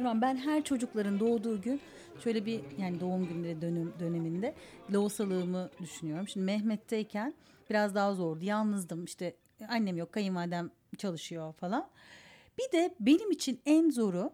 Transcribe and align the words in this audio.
Nurhan 0.00 0.22
ben 0.22 0.36
her 0.36 0.64
çocukların 0.64 1.20
doğduğu 1.20 1.62
gün 1.62 1.80
şöyle 2.24 2.46
bir 2.46 2.60
yani 2.78 3.00
doğum 3.00 3.28
günleri 3.28 3.60
dönüm, 3.60 3.92
döneminde 4.00 4.54
lohusalığımı 4.92 5.70
düşünüyorum. 5.82 6.28
Şimdi 6.28 6.46
Mehmet'teyken 6.46 7.34
biraz 7.70 7.94
daha 7.94 8.14
zordu. 8.14 8.44
Yalnızdım 8.44 9.04
işte 9.04 9.36
annem 9.68 9.96
yok 9.96 10.12
kayınvalidem 10.12 10.70
çalışıyor 10.98 11.52
falan. 11.52 11.88
Bir 12.58 12.72
de 12.72 12.94
benim 13.00 13.30
için 13.30 13.60
en 13.66 13.90
zoru 13.90 14.30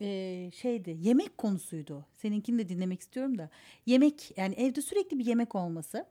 e, 0.00 0.50
şeydi 0.54 0.96
yemek 1.00 1.38
konusuydu. 1.38 2.04
Seninkini 2.16 2.58
de 2.58 2.68
dinlemek 2.68 3.00
istiyorum 3.00 3.38
da. 3.38 3.50
Yemek 3.86 4.38
yani 4.38 4.54
evde 4.54 4.82
sürekli 4.82 5.18
bir 5.18 5.26
yemek 5.26 5.54
olması. 5.54 6.06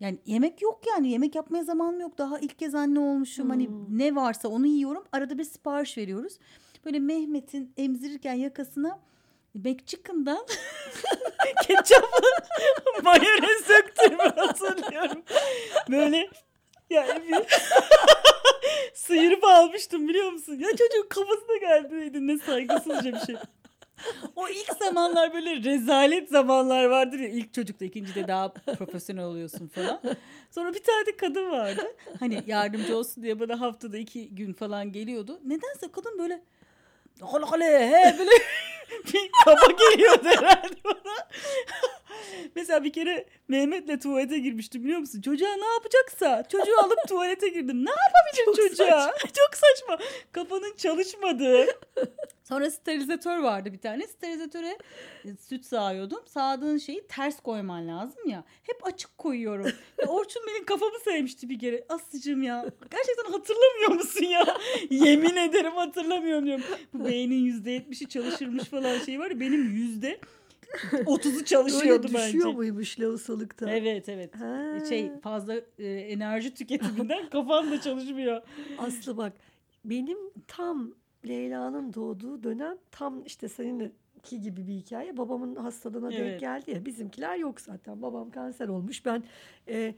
Yani 0.00 0.18
yemek 0.26 0.62
yok 0.62 0.80
yani 0.88 1.08
yemek 1.08 1.34
yapmaya 1.34 1.64
zamanım 1.64 2.00
yok. 2.00 2.18
Daha 2.18 2.38
ilk 2.38 2.58
kez 2.58 2.74
anne 2.74 2.98
olmuşum. 2.98 3.50
Hani 3.50 3.68
ne 3.90 4.14
varsa 4.14 4.48
onu 4.48 4.66
yiyorum. 4.66 5.04
Arada 5.12 5.38
bir 5.38 5.44
sipariş 5.44 5.98
veriyoruz. 5.98 6.38
Böyle 6.84 6.98
Mehmet'in 6.98 7.72
emzirirken 7.76 8.34
yakasına 8.34 9.00
McChicken'dan 9.54 10.46
ketçapı 11.66 12.22
mayonez 13.04 13.66
söktüğümü 13.66 14.22
hatırlıyorum. 14.36 15.22
Böyle 15.90 16.30
yani 16.90 17.28
bir 17.28 17.46
sıyırıp 18.94 19.44
almıştım 19.44 20.08
biliyor 20.08 20.32
musun? 20.32 20.52
Ya 20.52 20.70
çocuğun 20.70 21.08
kafasına 21.08 21.56
geldi 21.60 22.26
ne 22.26 22.38
saygısızca 22.38 23.14
bir 23.14 23.20
şey. 23.20 23.36
O 24.36 24.48
ilk 24.48 24.72
zamanlar 24.78 25.34
böyle 25.34 25.56
rezalet 25.56 26.28
zamanlar 26.30 26.84
vardır 26.84 27.18
ya 27.18 27.28
ilk 27.28 27.54
çocukta 27.54 27.84
ikincide 27.84 28.28
daha 28.28 28.52
profesyonel 28.52 29.24
oluyorsun 29.24 29.68
falan. 29.68 30.00
Sonra 30.50 30.74
bir 30.74 30.82
tane 30.82 31.16
kadın 31.16 31.50
vardı. 31.50 31.82
Hani 32.20 32.42
yardımcı 32.46 32.96
olsun 32.96 33.22
diye 33.22 33.40
bana 33.40 33.60
haftada 33.60 33.98
iki 33.98 34.34
gün 34.34 34.52
falan 34.52 34.92
geliyordu. 34.92 35.40
Nedense 35.44 35.92
kadın 35.92 36.18
böyle 36.18 36.42
hale 37.26 37.44
hale 37.44 37.88
he 37.88 38.18
böyle 38.18 38.30
bir 39.14 39.30
kafa 39.44 39.72
geliyordu 39.72 40.24
herhalde 40.24 40.76
bana. 40.84 41.28
Mesela 42.54 42.84
bir 42.84 42.92
kere 42.92 43.24
Mehmet'le 43.48 44.02
tuvalete 44.02 44.38
girmiştim 44.38 44.84
biliyor 44.84 44.98
musun? 45.00 45.20
Çocuğa 45.20 45.54
ne 45.56 45.66
yapacaksa 45.66 46.48
çocuğu 46.48 46.80
alıp 46.84 47.08
tuvalete 47.08 47.48
girdim. 47.48 47.84
Ne 47.86 47.90
yapabilir 47.90 48.44
Çok 48.44 48.56
çocuğa? 48.56 49.02
Saçma. 49.02 49.12
Çok 49.32 49.50
saçma. 49.54 49.98
Kafanın 50.32 50.76
çalışmadığı. 50.76 51.66
Sonra 52.48 52.70
sterilizatör 52.70 53.38
vardı 53.38 53.72
bir 53.72 53.78
tane. 53.78 54.06
Sterilizatöre 54.06 54.78
e, 55.24 55.36
süt 55.36 55.64
sağıyordum. 55.64 56.20
Sağdığın 56.26 56.78
şeyi 56.78 57.06
ters 57.08 57.40
koyman 57.40 57.88
lazım 57.88 58.28
ya. 58.28 58.44
Hep 58.62 58.86
açık 58.86 59.18
koyuyorum. 59.18 59.66
Ya 60.02 60.06
Orçun 60.06 60.42
benim 60.48 60.64
kafamı 60.64 60.98
sevmişti 61.04 61.48
bir 61.48 61.58
kere. 61.58 61.84
Aslıcığım 61.88 62.42
ya. 62.42 62.66
Gerçekten 62.90 63.32
hatırlamıyor 63.32 63.90
musun 63.90 64.24
ya? 64.24 64.46
Yemin 64.90 65.36
ederim 65.36 65.72
hatırlamıyorum 65.72 66.46
diyorum. 66.46 66.64
Bu 66.94 67.04
beynin 67.04 67.44
yüzde 67.44 67.70
yetmişi 67.70 68.08
çalışırmış 68.08 68.64
falan 68.64 68.98
şey 68.98 69.18
var 69.18 69.30
ya. 69.30 69.40
Benim 69.40 69.70
yüzde 69.70 70.20
30'u 70.92 71.44
çalışıyordu 71.44 72.06
Öyle 72.06 72.18
bence. 72.18 72.26
düşüyor 72.26 72.54
muymuş 72.54 73.00
lavusalıkta? 73.00 73.70
Evet 73.70 74.08
evet. 74.08 74.34
Ha. 74.36 74.78
Şey 74.88 75.10
fazla 75.20 75.54
e, 75.78 75.86
enerji 75.86 76.54
tüketiminden 76.54 77.28
kafan 77.30 77.70
da 77.70 77.80
çalışmıyor. 77.80 78.42
Aslı 78.78 79.16
bak 79.16 79.32
benim 79.84 80.18
tam 80.48 80.92
Leyla'nın 81.26 81.94
doğduğu 81.94 82.42
dönem 82.42 82.76
tam 82.90 83.24
işte 83.24 83.48
seninki 83.48 84.40
gibi 84.40 84.66
bir 84.66 84.72
hikaye. 84.72 85.16
Babamın 85.16 85.56
hastalığına 85.56 86.12
evet. 86.12 86.20
denk 86.20 86.40
geldi 86.40 86.70
ya. 86.70 86.84
Bizimkiler 86.86 87.36
yok 87.36 87.60
zaten. 87.60 88.02
Babam 88.02 88.30
kanser 88.30 88.68
olmuş. 88.68 89.06
Ben 89.06 89.22
e, 89.68 89.94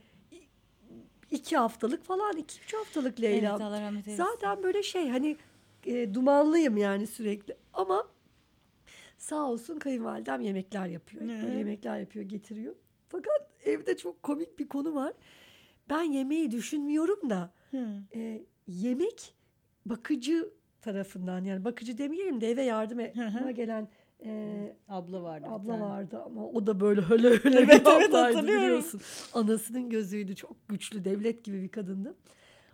iki 1.31 1.57
haftalık 1.57 2.03
falan 2.03 2.37
iki 2.37 2.61
üç 2.61 2.73
haftalık 2.73 3.21
Leyla. 3.21 3.51
Evet, 3.51 3.61
Allah 3.61 3.81
rahmet 3.81 4.07
eylesin. 4.07 4.23
Zaten 4.23 4.63
böyle 4.63 4.83
şey 4.83 5.09
hani 5.09 5.37
e, 5.85 6.13
dumanlıyım 6.13 6.77
yani 6.77 7.07
sürekli. 7.07 7.55
Ama 7.73 8.07
sağ 9.17 9.49
olsun 9.49 9.79
kayınvalidem 9.79 10.41
yemekler 10.41 10.87
yapıyor. 10.87 11.27
Ne? 11.27 11.43
Böyle 11.43 11.57
yemekler 11.57 11.99
yapıyor 11.99 12.25
getiriyor. 12.25 12.75
Fakat 13.09 13.49
evde 13.65 13.97
çok 13.97 14.23
komik 14.23 14.59
bir 14.59 14.67
konu 14.67 14.95
var. 14.95 15.13
Ben 15.89 16.03
yemeği 16.03 16.51
düşünmüyorum 16.51 17.29
da 17.29 17.53
e, 18.15 18.41
yemek 18.67 19.33
bakıcı 19.85 20.49
tarafından 20.81 21.43
yani 21.43 21.65
bakıcı 21.65 21.97
demeyelim 21.97 22.41
de 22.41 22.49
eve 22.51 22.63
yardıma 22.63 23.51
gelen 23.51 23.87
e, 24.25 24.75
abla 24.89 25.23
vardı. 25.23 25.47
Abla 25.49 25.79
vardı 25.79 26.21
ama 26.25 26.47
o 26.47 26.67
da 26.67 26.79
böyle 26.79 27.01
öyle 27.09 27.27
öyle 27.43 27.59
evet, 27.59 27.85
bir 27.85 27.91
evet, 27.91 28.09
ablaydı 28.09 28.43
biliyorsun. 28.43 29.01
Anasının 29.33 29.89
gözüydü 29.89 30.35
çok 30.35 30.67
güçlü 30.67 31.05
devlet 31.05 31.43
gibi 31.43 31.61
bir 31.63 31.69
kadındı. 31.69 32.15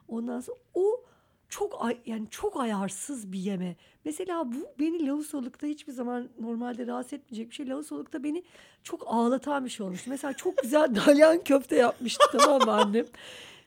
Ondan 0.07 0.39
sonra 0.39 0.57
o 0.73 1.03
çok 1.49 1.85
yani 2.05 2.27
çok 2.29 2.59
ayarsız 2.59 3.31
bir 3.31 3.39
yeme. 3.39 3.75
Mesela 4.05 4.51
bu 4.51 4.67
beni 4.79 5.07
lavusolukta 5.07 5.67
hiçbir 5.67 5.93
zaman 5.93 6.29
normalde 6.39 6.87
rahatsız 6.87 7.13
etmeyecek 7.13 7.49
bir 7.49 7.55
şey. 7.55 7.69
Lavusolukta 7.69 8.23
beni 8.23 8.43
çok 8.83 9.03
ağlatan 9.05 9.65
bir 9.65 9.69
şey 9.69 9.85
olmuştu. 9.85 10.09
Mesela 10.09 10.33
çok 10.33 10.57
güzel 10.57 10.95
dalyan 11.07 11.43
köfte 11.43 11.75
yapmıştı 11.75 12.25
tamam 12.31 12.61
mı 12.65 12.71
annem? 12.71 13.05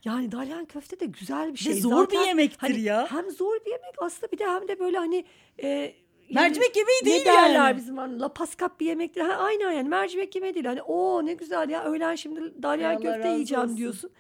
Yani 0.05 0.33
dalyan 0.33 0.65
köfte 0.65 1.01
de 1.01 1.05
güzel 1.05 1.53
bir 1.53 1.59
şey. 1.59 1.75
Ne 1.75 1.81
zor 1.81 1.91
Zaten, 1.91 2.21
bir 2.21 2.27
yemektir 2.27 2.61
hani, 2.61 2.81
ya. 2.81 3.07
Hem 3.11 3.31
zor 3.31 3.57
bir 3.67 3.71
yemek 3.71 3.95
aslında 3.99 4.33
bir 4.33 4.39
de 4.39 4.47
hem 4.47 4.69
de 4.69 4.79
böyle 4.79 4.99
hani 4.99 5.25
e, 5.63 5.95
mercimek 6.35 6.77
yemeği 6.77 7.05
değil 7.05 7.21
ne 7.21 7.25
derler 7.25 7.55
yani. 7.55 7.77
bizim 7.77 7.99
hani 7.99 8.21
lapaskap 8.21 8.81
bir 8.81 8.87
yemektir. 8.87 9.21
Ha, 9.21 9.33
aynen 9.33 9.73
yani 9.73 9.89
mercimek 9.89 10.35
yemeği 10.35 10.55
değil. 10.55 10.67
Hani 10.67 10.83
o 10.83 11.27
ne 11.27 11.35
güzel 11.35 11.69
ya 11.69 11.85
öğlen 11.85 12.15
şimdi 12.15 12.63
dalyan 12.63 13.01
köfte 13.01 13.29
yiyeceğim 13.29 13.65
olsun. 13.65 13.77
diyorsun. 13.77 14.11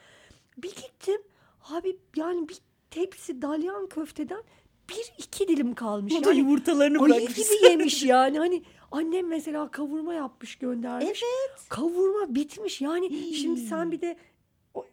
Bir 0.58 0.70
gittim 0.70 1.22
abi 1.70 1.96
yani 2.16 2.48
bir 2.48 2.58
tepsi 2.90 3.42
dalyan 3.42 3.86
köfteden 3.86 4.42
bir 4.88 5.12
iki 5.18 5.48
dilim 5.48 5.74
kalmış. 5.74 6.14
Bu 6.14 6.24
da 6.24 6.32
yumurtalarını 6.32 7.00
bırakmış. 7.00 7.36
gibi 7.36 7.70
yemiş 7.70 8.02
yani. 8.04 8.38
Hani 8.38 8.62
annem 8.90 9.26
mesela 9.26 9.70
kavurma 9.70 10.14
yapmış 10.14 10.56
göndermiş. 10.56 11.06
Evet. 11.06 11.68
Kavurma 11.68 12.34
bitmiş 12.34 12.80
yani. 12.80 13.34
Şimdi 13.34 13.60
sen 13.60 13.92
bir 13.92 14.00
de 14.00 14.16
o 14.16 14.16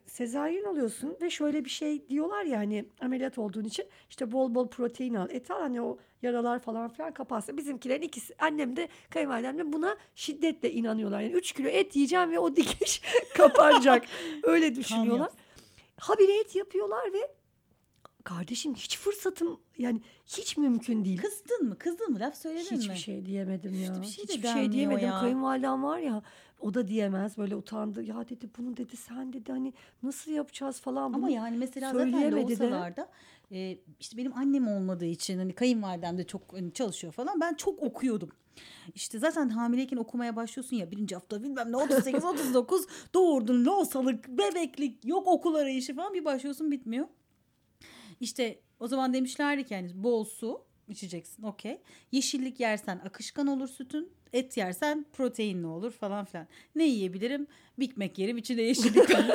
sezaryen 0.05 0.63
oluyorsun 0.63 1.17
ve 1.21 1.29
şöyle 1.29 1.65
bir 1.65 1.69
şey 1.69 2.09
diyorlar 2.09 2.43
ya 2.43 2.59
hani 2.59 2.85
ameliyat 3.01 3.38
olduğun 3.38 3.63
için 3.63 3.85
işte 4.09 4.31
bol 4.31 4.55
bol 4.55 4.67
protein 4.67 5.13
al 5.13 5.29
et 5.31 5.51
al 5.51 5.59
hani 5.59 5.81
o 5.81 5.97
yaralar 6.21 6.59
falan 6.59 6.89
filan 6.89 7.13
kapansın. 7.13 7.57
Bizimkilerin 7.57 8.01
ikisi 8.01 8.35
annem 8.39 8.75
de 8.75 8.89
kayınvalidem 9.09 9.57
de 9.57 9.73
buna 9.73 9.97
şiddetle 10.15 10.71
inanıyorlar. 10.71 11.21
Yani 11.21 11.33
3 11.33 11.51
kilo 11.51 11.67
et 11.67 11.95
yiyeceğim 11.95 12.31
ve 12.31 12.39
o 12.39 12.55
dikiş 12.55 13.01
kapanacak. 13.35 14.05
Öyle 14.43 14.75
düşünüyorlar. 14.75 15.29
Habire 15.97 16.39
et 16.39 16.55
yapıyorlar 16.55 17.13
ve 17.13 17.31
kardeşim 18.23 18.75
hiç 18.75 18.97
fırsatım 18.97 19.59
yani 19.77 20.01
hiç 20.25 20.57
mümkün 20.57 21.05
değil. 21.05 21.21
Kızdın 21.21 21.67
mı? 21.67 21.77
Kızdın 21.77 22.11
mı? 22.11 22.19
Laf 22.19 22.38
söyledin 22.38 22.63
Hiçbir 22.63 22.75
mi? 22.75 22.81
Hiçbir 22.83 22.95
şey 22.95 23.25
diyemedim 23.25 23.83
ya. 23.83 23.94
Hiçbir 23.94 24.07
şey, 24.07 24.23
Hiçbir 24.23 24.47
şey 24.47 24.71
diyemedim. 24.71 25.07
Ya. 25.07 25.19
Kayınvalidem 25.19 25.83
var 25.83 25.99
ya 25.99 26.23
o 26.59 26.73
da 26.73 26.88
diyemez. 26.88 27.38
Böyle 27.38 27.56
utandı. 27.56 28.03
Ya 28.03 28.29
dedi 28.29 28.50
bunu 28.57 28.78
dedi 28.78 28.97
sen 28.97 29.34
dedi 29.34 29.51
hani 29.51 29.73
nasıl 30.03 30.31
yapacağız 30.31 30.79
falan. 30.79 31.13
Ama 31.13 31.29
yani 31.29 31.57
mesela 31.57 31.94
zaten 31.94 32.31
loğusalarda 32.31 33.09
e, 33.51 33.78
işte 34.00 34.18
benim 34.18 34.38
annem 34.38 34.68
olmadığı 34.68 35.06
için 35.06 35.38
hani 35.38 35.53
kayınvalidem 35.53 36.18
de 36.18 36.23
çok 36.23 36.53
hani 36.53 36.73
çalışıyor 36.73 37.13
falan. 37.13 37.41
Ben 37.41 37.53
çok 37.53 37.84
okuyordum. 37.84 38.29
İşte 38.95 39.19
zaten 39.19 39.50
hamileyken 39.50 39.97
okumaya 39.97 40.35
başlıyorsun 40.35 40.75
ya 40.75 40.91
birinci 40.91 41.16
hafta 41.16 41.44
bilmem 41.44 41.72
ne 41.72 41.78
38 41.78 42.25
39 42.25 42.85
doğurdun 43.13 43.66
loğusalık 43.66 44.28
bebeklik 44.28 45.06
yok 45.06 45.28
okul 45.28 45.56
arayışı 45.56 45.95
falan 45.95 46.13
bir 46.13 46.25
başlıyorsun 46.25 46.72
bitmiyor. 46.72 47.07
İşte 48.19 48.59
o 48.79 48.88
zaman 48.88 49.13
demişlerdi 49.13 49.63
ki 49.63 49.74
yani 49.74 50.03
bol 50.03 50.24
su 50.24 50.66
içeceksin 50.90 51.44
okey. 51.44 51.81
Yeşillik 52.12 52.59
yersen 52.59 53.02
akışkan 53.06 53.48
olur 53.48 53.68
sütün. 53.68 54.09
Et 54.34 54.58
yersen 54.58 55.06
proteinli 55.14 55.68
olur 55.68 55.92
falan 55.92 56.25
filan. 56.25 56.48
Ne 56.75 56.84
yiyebilirim? 56.84 57.48
Big 57.80 57.98
Mac 57.98 58.12
yerim 58.22 58.38
içinde 58.38 58.62
yeşillik 58.62 59.09
var. 59.16 59.25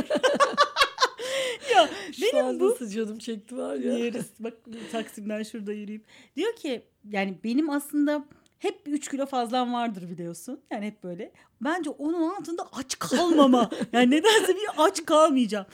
ya 1.75 1.89
Şu 2.13 2.23
benim 2.23 2.61
bu 2.61 2.71
nasıl 2.71 2.89
canım 2.89 3.19
çekti 3.19 3.57
var 3.57 3.75
ya. 3.77 3.99
Yeriz. 3.99 4.27
Bak 4.39 4.55
Taksim'den 4.93 5.43
şurada 5.43 5.73
yürüyüp. 5.73 6.05
Diyor 6.37 6.57
ki 6.57 6.83
yani 7.11 7.39
benim 7.45 7.71
aslında 7.71 8.25
hep 8.59 8.81
3 8.87 9.09
kilo 9.11 9.27
fazlam 9.27 9.73
vardır 9.73 10.11
biliyorsun. 10.11 10.61
Yani 10.71 10.87
hep 10.87 11.03
böyle. 11.03 11.33
Bence 11.61 11.91
onun 11.91 12.31
altında 12.31 12.69
aç 12.73 12.99
kalmama. 12.99 13.71
yani 13.93 14.11
nedense 14.11 14.49
bir 14.57 14.69
aç 14.77 15.05
kalmayacağım. 15.05 15.67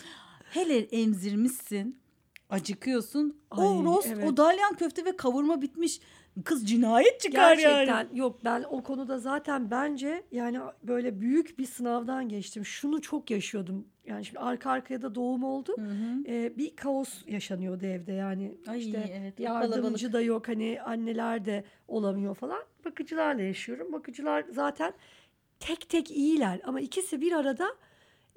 Hele 0.51 0.79
emzirmişsin 0.79 1.99
acıkıyorsun. 2.50 3.41
Ay, 3.50 3.67
o 3.67 3.85
rost, 3.85 4.06
evet. 4.06 4.29
o 4.29 4.37
dalyan 4.37 4.75
köfte 4.75 5.05
ve 5.05 5.17
kavurma 5.17 5.62
bitmiş. 5.62 6.00
Kız 6.45 6.69
cinayet 6.69 7.21
çıkar 7.21 7.56
Gerçekten, 7.56 7.87
yani. 7.87 8.19
yok 8.19 8.45
ben 8.45 8.65
o 8.71 8.83
konuda 8.83 9.19
zaten 9.19 9.71
bence 9.71 10.23
yani 10.33 10.59
böyle 10.83 11.21
büyük 11.21 11.59
bir 11.59 11.67
sınavdan 11.67 12.29
geçtim. 12.29 12.65
Şunu 12.65 13.00
çok 13.00 13.31
yaşıyordum. 13.31 13.87
Yani 14.06 14.25
şimdi 14.25 14.39
arka 14.39 14.71
arkaya 14.71 15.03
da 15.03 15.15
doğum 15.15 15.45
oldu. 15.45 15.75
Hı 15.77 15.83
hı. 15.83 16.25
Ee, 16.27 16.56
bir 16.56 16.77
kaos 16.77 17.09
yaşanıyordu 17.27 17.87
evde 17.87 18.12
yani. 18.12 18.59
Ay, 18.67 18.79
işte 18.79 19.11
evet, 19.21 19.41
yardımcı 19.41 19.83
kalabalık. 19.83 20.12
da 20.12 20.21
yok 20.21 20.49
hani 20.49 20.83
anneler 20.83 21.45
de 21.45 21.65
olamıyor 21.89 22.35
falan. 22.35 22.62
Bakıcılarla 22.85 23.43
yaşıyorum. 23.43 23.93
Bakıcılar 23.93 24.45
zaten 24.53 24.93
tek 25.61 25.89
tek 25.89 26.11
iyiler 26.11 26.61
ama 26.65 26.81
ikisi 26.81 27.21
bir 27.21 27.33
arada 27.33 27.69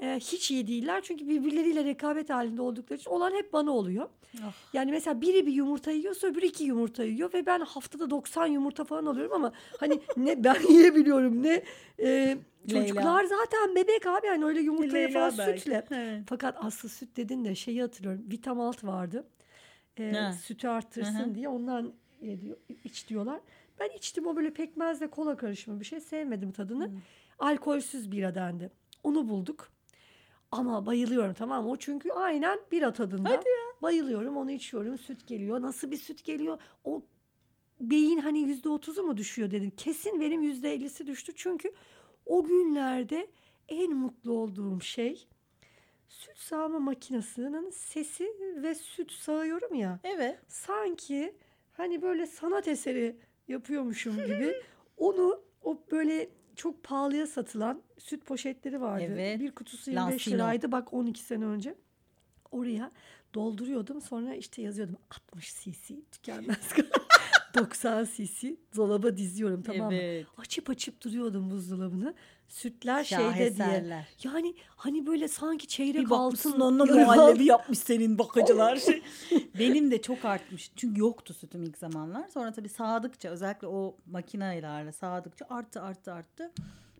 e, 0.02 0.16
hiç 0.20 0.52
iyi 0.52 0.68
değiller. 0.68 1.02
Çünkü 1.04 1.28
birbirleriyle 1.28 1.84
rekabet 1.84 2.30
halinde 2.30 2.62
oldukları 2.62 3.00
için 3.00 3.12
olan 3.12 3.32
hep 3.32 3.54
bana 3.54 3.72
oluyor. 3.72 4.10
Ah. 4.44 4.54
Yani 4.74 4.92
mesela 4.92 5.22
biri 5.22 5.46
bir 5.48 5.54
yumurta 5.54 5.92
yiyorsa 5.92 6.28
öbürü 6.28 6.46
iki 6.46 6.64
yumurta 6.64 7.04
yiyor 7.04 7.34
ve 7.34 7.46
ben 7.46 7.60
haftada 7.60 8.10
90 8.10 8.48
yumurta 8.48 8.84
falan 8.84 9.06
alıyorum 9.06 9.34
ama 9.34 9.52
hani 9.80 10.00
ne 10.18 10.44
ben 10.44 10.56
yiyebiliyorum 10.70 11.44
ne 11.44 11.64
e, 12.00 12.38
çocuklar 12.70 13.24
zaten 13.24 13.76
bebek 13.76 14.08
abi 14.08 14.28
yani 14.28 14.46
öyle 14.46 14.62
yumurtaya 14.62 15.08
Leyla 15.08 15.30
falan 15.30 15.48
belki. 15.48 15.62
sütle. 15.62 15.86
Evet. 15.92 16.24
Fakat 16.30 16.56
aslı 16.66 16.90
süt 16.90 17.18
dedin 17.18 17.46
de 17.46 17.56
şeyi 17.56 17.82
hatırlıyorum. 17.82 18.26
Vitamalt 18.32 18.84
vardı. 18.84 19.28
E, 20.00 20.12
Ha. 20.12 20.34
sütü 20.34 20.68
arttırsın 20.68 21.20
Hı 21.20 21.24
hı. 21.24 21.36
diye 21.36 21.48
ondan 21.50 21.94
diyor, 22.22 22.58
iç 22.84 23.08
diyorlar. 23.10 23.40
Ben 23.80 23.90
içtim 23.90 24.28
o 24.28 24.36
böyle 24.36 24.54
pekmezle 24.54 25.08
kola 25.10 25.38
karışımı 25.38 25.80
bir 25.80 25.86
şey 25.86 26.00
sevmedim 26.02 26.52
tadını. 26.52 26.88
Hmm. 26.88 26.98
Alkolsüz 27.40 28.12
bira 28.12 28.36
dendi. 28.36 28.72
Onu 29.04 29.30
bulduk. 29.30 29.72
Ama 30.52 30.86
bayılıyorum 30.86 31.34
tamam 31.34 31.64
mı? 31.64 31.72
O 31.72 31.78
çünkü 31.78 32.12
aynen 32.12 32.60
bira 32.72 32.94
tadında. 32.94 33.30
Hadi 33.30 33.46
Bayılıyorum 33.82 34.38
onu 34.38 34.52
içiyorum. 34.52 34.98
Süt 34.98 35.28
geliyor. 35.28 35.62
Nasıl 35.62 35.92
bir 35.92 35.98
süt 35.98 36.24
geliyor? 36.24 36.60
O 36.84 37.02
beyin 37.80 38.18
hani 38.18 38.40
yüzde 38.40 38.70
otuzu 38.70 39.04
mu 39.04 39.18
düşüyor 39.18 39.52
dedim. 39.52 39.72
Kesin 39.78 40.22
benim 40.22 40.42
yüzde 40.42 40.74
ellisi 40.74 41.08
düştü. 41.08 41.34
Çünkü 41.36 41.74
o 42.26 42.44
günlerde 42.44 43.28
en 43.70 43.96
mutlu 43.96 44.32
olduğum 44.32 44.82
şey 44.82 45.28
süt 46.08 46.38
sağma 46.38 46.80
makinesinin 46.80 47.70
sesi 47.70 48.36
ve 48.56 48.76
süt 48.76 49.12
sağıyorum 49.12 49.76
ya. 49.76 50.00
Evet. 50.04 50.40
Sanki 50.48 51.36
hani 51.74 52.02
böyle 52.02 52.26
sanat 52.28 52.68
eseri 52.68 53.16
yapıyormuşum 53.48 54.16
gibi 54.16 54.56
onu 54.98 55.42
o 55.64 55.78
böyle 55.92 56.30
çok 56.62 56.84
pahalıya 56.84 57.28
satılan 57.28 57.82
süt 57.98 58.26
poşetleri 58.26 58.82
vardı. 58.82 59.06
Evet. 59.08 59.40
Bir 59.40 59.52
kutusu 59.52 59.92
25 59.92 60.12
Lansino. 60.12 60.36
liraydı 60.36 60.72
bak 60.72 60.94
12 60.94 61.22
sene 61.22 61.46
önce. 61.46 61.76
Oraya 62.52 62.92
dolduruyordum 63.34 64.02
sonra 64.02 64.36
işte 64.36 64.62
yazıyordum 64.62 64.98
60 65.12 65.56
cc 65.56 65.96
tükenmez. 66.12 66.74
90 67.56 68.06
cc 68.06 68.56
dolaba 68.76 69.18
diziyorum 69.18 69.62
tamam 69.62 69.88
mı? 69.88 69.94
Evet. 69.94 70.26
Açıp 70.38 70.70
açıp 70.70 71.04
duruyordum 71.04 71.50
buzdolabını. 71.52 72.14
Sütler 72.48 73.04
şeyde 73.04 73.56
diye. 73.56 74.06
Yani 74.24 74.56
hani 74.76 75.06
böyle 75.06 75.28
sanki 75.28 75.68
çeyrek 75.68 76.06
Bir 76.06 76.12
altın 76.12 76.60
onunla 76.60 76.86
muhallebi 76.86 77.46
yapmış 77.46 77.80
senin 77.80 78.18
bakıcılar. 78.18 78.76
Şey. 78.76 79.04
Benim 79.60 79.92
de 79.92 80.02
çok 80.02 80.26
artmış. 80.26 80.72
Çünkü 80.76 81.02
yoktu 81.02 81.34
sütüm 81.34 81.64
ilk 81.64 81.78
zamanlar. 81.78 82.28
Sonra 82.28 82.52
tabii 82.52 82.70
sağdıkça 82.70 83.30
özellikle 83.30 83.68
o 83.68 83.96
makinelerle 84.06 84.92
sağdıkça 84.92 85.46
arttı 85.50 85.82
arttı 85.82 86.14
arttı. 86.14 86.52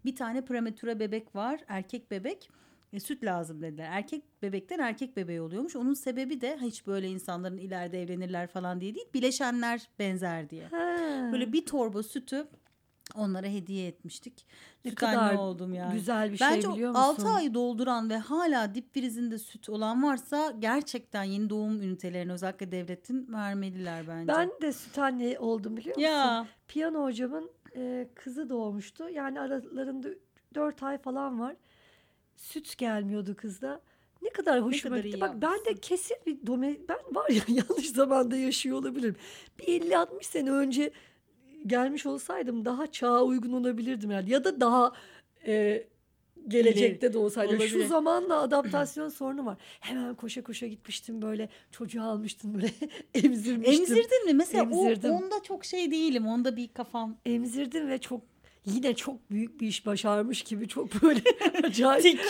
Bir 0.06 0.16
tane 0.16 0.46
prematüre 0.46 1.00
bebek 1.00 1.36
var. 1.36 1.60
Erkek 1.68 2.12
bebek. 2.12 2.50
E, 2.94 3.00
süt 3.00 3.24
lazım 3.24 3.62
dediler. 3.62 3.88
Erkek 3.92 4.24
bebekten 4.42 4.80
erkek 4.80 5.18
bebeği 5.18 5.42
oluyormuş. 5.42 5.76
Onun 5.76 5.94
sebebi 5.94 6.42
de 6.42 6.58
hiç 6.62 6.88
böyle 6.88 7.08
insanların 7.10 7.58
ileride 7.58 8.02
evlenirler 8.02 8.48
falan 8.48 8.82
diye 8.82 8.96
değil. 8.96 9.08
Bileşenler 9.14 9.90
benzer 10.00 10.50
diye. 10.50 10.68
Ha. 10.68 11.30
Böyle 11.32 11.54
bir 11.54 11.66
torba 11.66 12.04
sütü 12.04 12.48
onlara 13.16 13.48
hediye 13.48 13.88
etmiştik. 13.88 14.46
Ne 14.86 14.92
Süt 14.92 15.00
kadar 15.00 15.36
oldum 15.36 15.74
yani. 15.74 15.94
güzel 15.94 16.32
bir 16.34 16.40
Bence 16.40 16.62
şey 16.62 16.72
biliyor 16.72 16.90
musun? 16.92 17.02
6 17.04 17.28
ayı 17.30 17.54
dolduran 17.54 18.10
ve 18.10 18.18
hala 18.18 18.76
dip 18.76 18.94
frizinde 18.94 19.38
süt 19.38 19.70
olan 19.70 20.04
varsa 20.04 20.54
gerçekten 20.60 21.24
yeni 21.24 21.50
doğum 21.50 21.82
ünitelerini 21.82 22.32
özellikle 22.32 22.72
devletin 22.72 23.34
vermeliler 23.34 24.08
bence. 24.08 24.28
Ben 24.28 24.52
de 24.62 24.74
süt 24.74 25.00
anne 25.00 25.40
oldum 25.40 25.78
biliyor 25.78 25.96
musun? 25.96 26.08
ya 26.10 26.48
Piyano 26.68 27.04
hocamın 27.04 27.52
e, 27.76 28.08
kızı 28.16 28.50
doğmuştu. 28.50 29.10
Yani 29.10 29.40
aralarında 29.40 30.10
4 30.56 30.84
ay 30.84 30.98
falan 30.98 31.40
var. 31.40 31.56
Süt 32.42 32.78
gelmiyordu 32.78 33.36
kızda. 33.36 33.82
Ne 34.22 34.30
kadar 34.30 34.62
hoşuma 34.62 34.96
kadar 34.96 35.04
gitti. 35.06 35.22
Bak 35.22 35.34
ben 35.42 35.42
de 35.42 35.56
yapmışsın. 35.56 35.76
kesin 35.82 36.18
bir 36.26 36.48
dome 36.48 36.78
ben 36.90 37.16
var 37.16 37.30
ya 37.30 37.42
yanlış 37.48 37.90
zamanda 37.90 38.38
yaşıyor 38.38 38.78
olabilirim. 38.78 39.16
Bir 39.60 39.82
50-60 39.82 40.24
sene 40.24 40.52
önce 40.52 40.92
gelmiş 41.68 42.06
olsaydım 42.06 42.66
daha 42.66 42.88
çağa 42.92 43.24
uygun 43.24 43.52
olabilirdim 43.54 44.10
herhalde. 44.10 44.32
Ya 44.32 44.44
da 44.44 44.60
daha 44.62 44.92
e, 45.48 45.84
gelecekte 46.48 47.14
de 47.14 47.18
olsaydım. 47.18 47.60
Şu 47.60 47.76
Olabilir. 47.76 47.90
zamanla 47.90 48.42
adaptasyon 48.42 49.10
sorunu 49.20 49.46
var. 49.46 49.58
Hemen 49.80 50.16
koşa 50.16 50.44
koşa 50.44 50.68
gitmiştim 50.68 51.22
böyle 51.22 51.50
çocuğu 51.72 52.04
almıştım 52.04 52.54
böyle 52.54 52.72
emzirmiştim. 53.14 53.74
emzirdin 53.82 54.26
mi? 54.26 54.34
Mesela 54.34 54.64
Emzirdim. 54.64 55.12
o 55.12 55.14
onda 55.14 55.44
çok 55.44 55.66
şey 55.66 55.92
değilim. 55.92 56.28
Onda 56.28 56.56
bir 56.56 56.68
kafam 56.68 57.16
emzirdim 57.26 57.90
ve 57.90 57.98
çok 57.98 58.22
yine 58.66 58.96
çok 58.96 59.32
büyük 59.32 59.62
bir 59.62 59.68
iş 59.68 59.86
başarmış 59.86 60.42
gibi 60.42 60.68
çok 60.68 61.02
böyle 61.02 61.22
acayip 61.64 62.22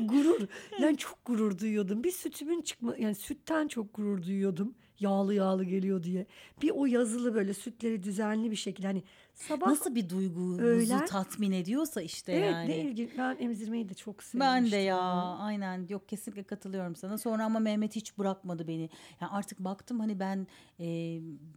gurur. 0.00 0.40
Yani 0.80 0.96
çok 0.96 1.24
gurur 1.24 1.58
duyuyordum. 1.58 2.04
Bir 2.04 2.10
sütümün 2.10 2.62
çıkma 2.62 2.96
yani 2.98 3.14
sütten 3.14 3.68
çok 3.68 3.94
gurur 3.94 4.22
duyuyordum. 4.22 4.74
Yağlı 5.00 5.34
yağlı 5.34 5.64
geliyor 5.64 6.02
diye. 6.02 6.26
Bir 6.62 6.70
o 6.70 6.86
yazılı 6.86 7.34
böyle 7.34 7.54
sütleri 7.54 8.02
düzenli 8.02 8.50
bir 8.50 8.56
şekilde 8.56 8.86
hani 8.86 9.02
sabah 9.38 9.66
nasıl 9.66 9.94
bir 9.94 10.08
duyguyu 10.08 10.58
öğlen- 10.58 11.06
tatmin 11.06 11.52
ediyorsa 11.52 12.02
işte 12.02 12.32
evet 12.32 12.52
yani. 12.52 12.68
ne 12.70 12.76
ilginç. 12.78 13.10
Ben 13.18 13.36
emzirmeyi 13.40 13.88
de 13.88 13.94
çok 13.94 14.22
sevmiştim. 14.22 14.40
Ben 14.40 14.70
de 14.70 14.76
ya 14.76 14.98
aynen 15.38 15.86
yok 15.88 16.08
kesinlikle 16.08 16.42
katılıyorum 16.42 16.96
sana. 16.96 17.18
Sonra 17.18 17.44
ama 17.44 17.58
Mehmet 17.58 17.96
hiç 17.96 18.18
bırakmadı 18.18 18.68
beni. 18.68 18.90
Yani 19.20 19.30
artık 19.32 19.58
baktım 19.58 20.00
hani 20.00 20.20
ben 20.20 20.46
e, 20.80 20.84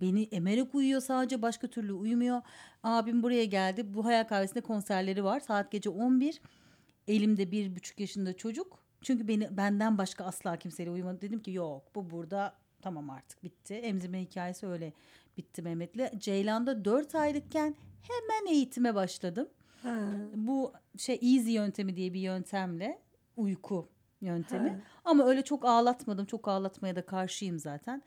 beni 0.01 0.23
emerek 0.23 0.75
uyuyor 0.75 1.01
sadece 1.01 1.41
başka 1.41 1.67
türlü 1.67 1.93
uyumuyor. 1.93 2.41
Abim 2.83 3.23
buraya 3.23 3.45
geldi. 3.45 3.93
Bu 3.93 4.05
hayal 4.05 4.23
kahvesinde 4.23 4.61
konserleri 4.61 5.23
var. 5.23 5.39
Saat 5.39 5.71
gece 5.71 5.89
11. 5.89 6.41
Elimde 7.07 7.51
bir 7.51 7.75
buçuk 7.75 7.99
yaşında 7.99 8.37
çocuk. 8.37 8.79
Çünkü 9.01 9.27
beni 9.27 9.57
benden 9.57 9.97
başka 9.97 10.25
asla 10.25 10.57
kimseyle 10.57 10.91
uyumadı. 10.91 11.21
Dedim 11.21 11.39
ki 11.39 11.51
yok 11.51 11.83
bu 11.95 12.09
burada 12.09 12.53
tamam 12.81 13.09
artık 13.09 13.43
bitti. 13.43 13.73
Emzirme 13.73 14.21
hikayesi 14.21 14.67
öyle 14.67 14.93
bitti 15.37 15.61
Mehmet'le. 15.61 16.19
Ceylan'da 16.19 16.85
4 16.85 17.15
aylıkken 17.15 17.75
hemen 18.01 18.51
eğitime 18.53 18.95
başladım 18.95 19.49
Ha. 19.83 19.97
bu 20.35 20.73
şey 20.97 21.15
easy 21.15 21.51
yöntemi 21.51 21.95
diye 21.95 22.13
bir 22.13 22.19
yöntemle 22.19 23.01
uyku 23.37 23.89
yöntemi. 24.21 24.69
Ha. 24.69 24.75
Ama 25.05 25.25
öyle 25.25 25.41
çok 25.41 25.65
ağlatmadım. 25.65 26.25
Çok 26.25 26.47
ağlatmaya 26.47 26.95
da 26.95 27.05
karşıyım 27.05 27.59
zaten. 27.59 28.01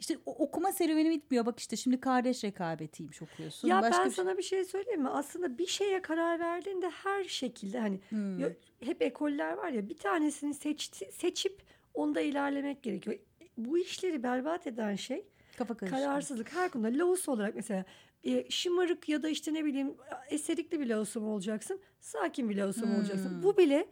İşte 0.00 0.18
okuma 0.26 0.72
serüveni 0.72 1.10
bitmiyor. 1.10 1.46
Bak 1.46 1.58
işte 1.58 1.76
şimdi 1.76 2.00
kardeş 2.00 2.44
rekabetiymiş 2.44 3.22
okuyorsun. 3.22 3.68
Ya 3.68 3.82
Başka 3.82 3.98
ben 3.98 4.06
bir 4.06 4.14
şey- 4.14 4.24
sana 4.24 4.38
bir 4.38 4.42
şey 4.42 4.64
söyleyeyim 4.64 5.02
mi? 5.02 5.08
Aslında 5.08 5.58
bir 5.58 5.66
şeye 5.66 6.02
karar 6.02 6.40
verdiğinde 6.40 6.90
her 6.90 7.24
şekilde 7.24 7.78
hani 7.80 8.00
Hmm. 8.08 8.40
Hep 8.80 9.02
ekoller 9.02 9.52
var 9.52 9.68
ya 9.70 9.88
bir 9.88 9.96
tanesini 9.96 10.54
seçti, 10.54 11.08
seçip 11.12 11.62
onda 11.94 12.20
ilerlemek 12.20 12.82
gerekiyor. 12.82 13.16
Bu 13.58 13.78
işleri 13.78 14.22
berbat 14.22 14.66
eden 14.66 14.94
şey 14.96 15.24
kafa 15.56 15.76
karıştı. 15.76 15.98
kararsızlık. 15.98 16.52
Her 16.52 16.70
konuda 16.70 16.88
Laos 16.88 17.28
olarak 17.28 17.54
mesela 17.54 17.84
e, 18.24 18.50
şımarık 18.50 19.08
ya 19.08 19.22
da 19.22 19.28
işte 19.28 19.54
ne 19.54 19.64
bileyim 19.64 19.94
eserikli 20.30 20.80
bir 20.80 20.86
Laos'u 20.86 21.20
mu 21.20 21.34
olacaksın? 21.34 21.80
Sakin 22.00 22.50
bir 22.50 22.56
Laos'u 22.56 22.86
mu 22.86 22.98
olacaksın? 22.98 23.30
Hmm. 23.30 23.42
Bu 23.42 23.56
bile 23.56 23.86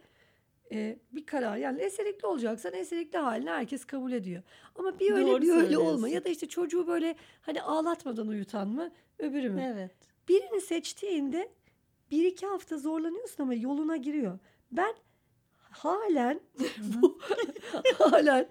e, 0.71 0.99
bir 1.11 1.25
karar. 1.25 1.57
Yani 1.57 1.81
eserikli 1.81 2.25
olacaksan 2.25 2.73
eserikli 2.73 3.17
halini 3.17 3.49
herkes 3.49 3.85
kabul 3.85 4.11
ediyor. 4.11 4.43
Ama 4.75 4.99
bir 4.99 5.11
öyle 5.11 5.27
Doğru 5.27 5.41
bir 5.41 5.51
öyle 5.51 5.77
olma. 5.77 6.09
Ya 6.09 6.23
da 6.25 6.29
işte 6.29 6.47
çocuğu 6.47 6.87
böyle 6.87 7.15
hani 7.41 7.61
ağlatmadan 7.61 8.27
uyutan 8.27 8.67
mı 8.67 8.91
öbürü 9.19 9.49
mü? 9.49 9.61
Evet. 9.73 9.91
birini 10.27 10.61
seçtiğinde 10.61 11.49
bir 12.11 12.25
iki 12.25 12.45
hafta 12.45 12.77
zorlanıyorsun 12.77 13.43
ama 13.43 13.53
yoluna 13.53 13.97
giriyor. 13.97 14.39
Ben 14.71 14.95
halen 15.57 16.39
bu 17.01 17.19
halen 17.97 18.47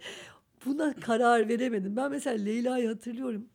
buna 0.66 0.92
karar 0.92 1.48
veremedim. 1.48 1.96
Ben 1.96 2.10
mesela 2.10 2.44
Leyla'yı 2.44 2.88
hatırlıyorum. 2.88 3.48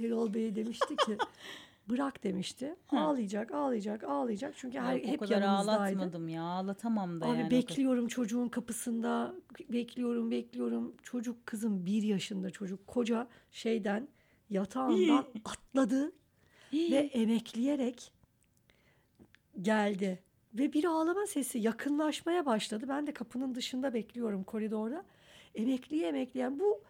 Erol 0.00 0.34
Bey 0.34 0.56
demişti 0.56 0.96
ki 0.96 1.18
bırak 1.88 2.24
demişti. 2.24 2.76
Ağlayacak, 2.88 3.52
ağlayacak, 3.52 4.04
ağlayacak. 4.04 4.54
Çünkü 4.56 4.78
her, 4.78 4.94
o 4.94 4.98
hep 4.98 5.20
kadar 5.20 5.42
yanımızdaydı. 5.42 5.98
ağlatmadım 5.98 6.28
ya. 6.28 6.42
Ağlatamam 6.42 7.20
da 7.20 7.26
Abi 7.26 7.38
yani. 7.38 7.50
bekliyorum 7.50 8.08
çocuğun 8.08 8.48
kapısında. 8.48 9.34
Bekliyorum, 9.72 10.30
bekliyorum. 10.30 10.94
Çocuk 11.02 11.46
kızım 11.46 11.86
bir 11.86 12.02
yaşında 12.02 12.50
çocuk. 12.50 12.86
Koca 12.86 13.28
şeyden 13.50 14.08
yatağından 14.50 15.24
atladı 15.44 16.12
ve 16.72 16.96
emekleyerek 16.96 18.12
geldi. 19.62 20.22
Ve 20.54 20.72
bir 20.72 20.84
ağlama 20.84 21.26
sesi 21.26 21.58
yakınlaşmaya 21.58 22.46
başladı. 22.46 22.86
Ben 22.88 23.06
de 23.06 23.12
kapının 23.12 23.54
dışında 23.54 23.94
bekliyorum 23.94 24.44
koridorda. 24.44 25.04
Emekliye 25.54 26.08
emekleyen 26.08 26.58
bu 26.58 26.80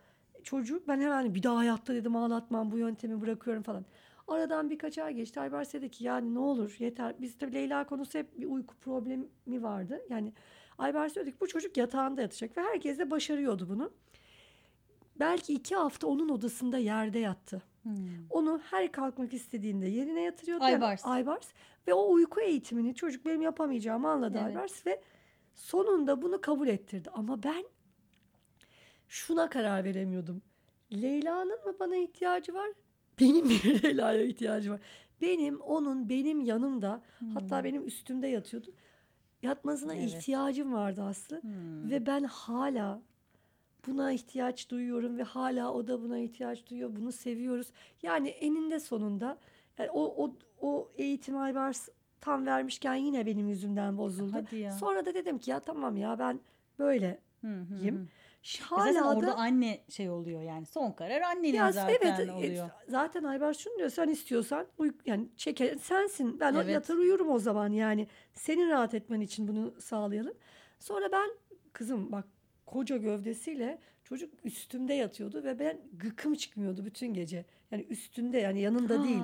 çocuk 0.43 0.89
ben 0.89 1.01
hemen 1.01 1.35
bir 1.35 1.43
daha 1.43 1.57
hayatta 1.57 1.95
dedim 1.95 2.17
ağlatmam 2.17 2.71
bu 2.71 2.79
yöntemi 2.79 3.21
bırakıyorum 3.21 3.63
falan. 3.63 3.85
Aradan 4.29 4.71
birkaç 4.71 4.99
ay 4.99 5.15
geçti. 5.15 5.41
Aybars 5.41 5.73
dedi 5.73 5.91
ki 5.91 6.05
yani 6.05 6.35
ne 6.35 6.39
olur 6.39 6.77
yeter. 6.79 7.15
Biz 7.21 7.39
tabii 7.39 7.55
Leyla 7.55 7.87
konusu 7.87 8.19
hep 8.19 8.39
bir 8.39 8.47
uyku 8.47 8.75
problemi 8.75 9.63
vardı. 9.63 10.03
Yani 10.11 10.33
Aybars 10.79 11.17
dedi 11.17 11.31
ki 11.33 11.37
bu 11.41 11.47
çocuk 11.47 11.77
yatağında 11.77 12.23
yatacak 12.23 12.57
ve 12.57 12.63
herkes 12.63 12.99
de 12.99 13.11
başarıyordu 13.11 13.69
bunu. 13.69 13.93
Belki 15.17 15.55
iki 15.55 15.77
hafta 15.77 16.07
onun 16.07 16.29
odasında 16.29 16.79
yerde 16.79 17.19
yattı. 17.19 17.63
Hmm. 17.83 17.93
Onu 18.31 18.61
her 18.71 18.93
kalkmak 18.93 19.35
istediğinde 19.35 19.87
yerine 19.87 20.23
yatırıyordu. 20.23 20.65
Aybars. 20.65 21.05
Yani 21.05 21.15
Aybars. 21.15 21.49
Ve 21.89 21.95
o 21.95 22.13
uyku 22.13 22.41
eğitimini 22.41 22.95
çocuk 22.95 23.27
benim 23.27 23.43
yapamayacağımı 23.43 24.09
anladı 24.09 24.39
Evet. 24.43 24.57
Aybars 24.57 24.87
ve 24.87 25.03
sonunda 25.55 26.23
bunu 26.23 26.41
kabul 26.41 26.69
ettirdi. 26.69 27.11
Ama 27.15 27.43
ben 27.43 27.65
şuna 29.13 29.49
karar 29.51 29.85
veremiyordum. 29.85 30.43
Leyla'nın 30.93 31.65
mı 31.65 31.75
bana 31.81 31.97
ihtiyacı 31.97 32.55
var? 32.55 32.71
Benim 33.21 33.47
mi 33.47 33.55
Leyla'ya 33.83 34.23
ihtiyacı 34.23 34.71
var? 34.71 34.81
Benim 35.21 35.61
onun 35.61 36.09
benim 36.09 36.41
yanımda 36.41 37.03
hatta 37.35 37.65
benim 37.65 37.87
üstümde 37.87 38.27
yatıyordu. 38.27 38.71
Yatmasına 39.43 39.95
Evet. 39.95 40.09
ihtiyacım 40.09 40.73
vardı 40.73 41.03
Aslı. 41.03 41.43
Hmm. 41.43 41.91
Ve 41.91 42.07
ben 42.07 42.25
hala 42.25 43.03
buna 43.87 44.13
ihtiyaç 44.13 44.71
duyuyorum 44.71 45.19
ve 45.19 45.23
hala 45.23 45.73
o 45.73 45.87
da 45.87 46.03
buna 46.03 46.19
ihtiyaç 46.19 46.71
duyuyor. 46.71 46.97
Bunu 46.97 47.13
seviyoruz. 47.13 47.67
Yani 48.03 48.29
eninde 48.29 48.81
sonunda 48.81 49.39
yani 49.79 49.91
o, 49.91 50.25
o, 50.25 50.37
o 50.61 50.91
eğitim 50.97 51.37
Aybars 51.37 51.89
tam 52.21 52.47
vermişken 52.47 52.95
yine 52.95 53.27
benim 53.27 53.49
yüzümden 53.49 53.99
bozuldu. 53.99 54.37
Sonra 54.71 55.07
da 55.07 55.15
dedim 55.15 55.39
ki 55.39 55.51
ya 55.51 55.61
tamam 55.61 55.97
ya 55.97 56.19
ben 56.19 56.41
böyleyim. 56.79 57.19
Hı 57.41 57.49
hı 57.49 57.75
hı. 57.75 58.07
E 58.43 58.59
Zaten 58.69 58.95
Hala 58.95 59.15
orada 59.15 59.27
da 59.27 59.37
anne 59.37 59.81
şey 59.89 60.11
oluyor 60.11 60.43
yani 60.43 60.67
son 60.67 60.93
karar 60.93 61.21
annenin 61.21 61.57
ya 61.57 61.73
zaten 61.73 61.97
evet 62.03 62.29
e, 62.29 62.33
oluyor. 62.33 62.71
zaten 62.89 63.25
Aybars 63.25 63.59
şunu 63.59 63.79
diyor 63.79 63.91
sen 63.91 64.09
istiyorsan 64.09 64.67
uy- 64.79 64.93
yani 65.07 65.29
çeker 65.37 65.77
sensin 65.77 66.41
ben 66.41 66.55
Evet. 66.55 66.69
yatar 66.69 66.95
uyurum 66.95 67.31
o 67.31 67.39
zaman 67.39 67.73
yani 67.73 68.07
senin 68.35 68.71
rahat 68.71 68.95
etmen 68.95 69.21
için 69.21 69.49
bunu 69.49 69.75
sağlayalım. 69.81 70.35
Sonra 70.79 71.13
ben 71.13 71.31
kızım 71.73 72.13
bak 72.13 72.25
koca 72.67 72.97
gövdesiyle 72.97 73.79
çocuk 74.05 74.35
üstümde 74.45 74.95
yatıyordu 74.95 75.45
ve 75.45 75.59
ben 75.59 75.81
gıkım 75.93 76.35
çıkmıyordu 76.35 76.85
bütün 76.85 77.15
gece. 77.15 77.45
Yani 77.71 77.83
üstünde 77.91 78.39
yani 78.39 78.61
yanında 78.61 79.05
değil. 79.05 79.23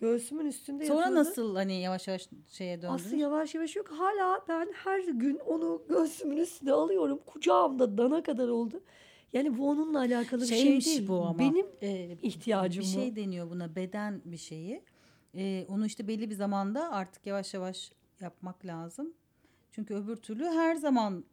Göğsümün 0.00 0.46
üstünde 0.46 0.86
Sonra 0.86 1.00
yatıyordu. 1.00 1.20
nasıl 1.20 1.56
hani 1.56 1.80
yavaş 1.80 2.08
yavaş 2.08 2.28
şeye 2.48 2.82
döndünüz? 2.82 3.06
Aslı 3.06 3.16
yavaş 3.16 3.54
yavaş 3.54 3.76
yok. 3.76 3.88
Hala 3.90 4.44
ben 4.48 4.68
her 4.84 5.00
gün 5.00 5.38
onu 5.46 5.82
göğsümün 5.88 6.36
üstüne 6.36 6.72
alıyorum. 6.72 7.20
Kucağımda 7.26 7.98
dana 7.98 8.22
kadar 8.22 8.48
oldu. 8.48 8.82
Yani 9.32 9.58
bu 9.58 9.68
onunla 9.70 9.98
alakalı 9.98 10.40
bir 10.42 10.46
şey 10.46 10.58
Şeymiş 10.62 10.86
değil. 10.86 11.08
bu 11.08 11.14
ama. 11.22 11.38
Benim 11.38 11.66
Ee, 11.82 12.16
ihtiyacım 12.22 12.82
bir 12.82 12.88
şey 12.88 13.12
bu. 13.12 13.16
deniyor 13.16 13.50
buna 13.50 13.76
beden 13.76 14.22
bir 14.24 14.36
şeyi. 14.36 14.82
Ee, 15.34 15.66
onu 15.68 15.86
işte 15.86 16.08
belli 16.08 16.30
bir 16.30 16.34
zamanda 16.34 16.90
artık 16.92 17.26
yavaş 17.26 17.54
yavaş 17.54 17.92
yapmak 18.20 18.66
lazım. 18.66 19.12
Çünkü 19.72 19.94
öbür 19.94 20.16
türlü 20.16 20.44
her 20.44 20.76
zaman 20.76 21.24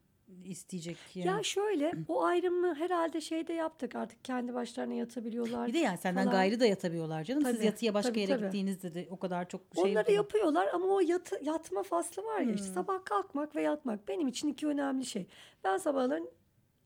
isteyecek 0.45 0.97
yani. 1.15 1.27
Ya 1.27 1.43
şöyle 1.43 1.91
o 2.07 2.23
ayrımı 2.23 2.75
herhalde 2.75 3.21
şeyde 3.21 3.53
yaptık 3.53 3.95
artık 3.95 4.25
kendi 4.25 4.53
başlarına 4.53 4.93
yatabiliyorlar. 4.93 5.67
bir 5.67 5.73
de 5.73 5.77
yani 5.77 5.97
senden 5.97 6.23
falan. 6.23 6.35
gayrı 6.37 6.59
da 6.59 6.65
yatabiliyorlar 6.65 7.23
canım. 7.23 7.43
Siz 7.45 7.55
Tabii, 7.55 7.65
yatıya 7.65 7.93
başka 7.93 8.09
tabii, 8.09 8.19
yere 8.19 8.31
tabii. 8.31 8.45
gittiğinizde 8.45 8.93
de 8.93 9.07
o 9.09 9.19
kadar 9.19 9.49
çok 9.49 9.61
şey 9.75 9.83
Onları 9.83 9.97
yapın- 9.97 10.13
yapıyorlar 10.13 10.69
ama 10.73 10.85
o 10.85 10.99
yatı, 10.99 11.39
yatma 11.43 11.83
faslı 11.83 12.23
var 12.23 12.39
ya 12.41 12.51
işte 12.53 12.67
Hmm. 12.67 12.73
sabah 12.73 13.05
kalkmak 13.05 13.55
ve 13.55 13.61
yatmak 13.61 14.07
benim 14.07 14.27
için 14.27 14.47
iki 14.47 14.67
önemli 14.67 15.05
şey. 15.05 15.27
Ben 15.63 15.77
sabahların 15.77 16.29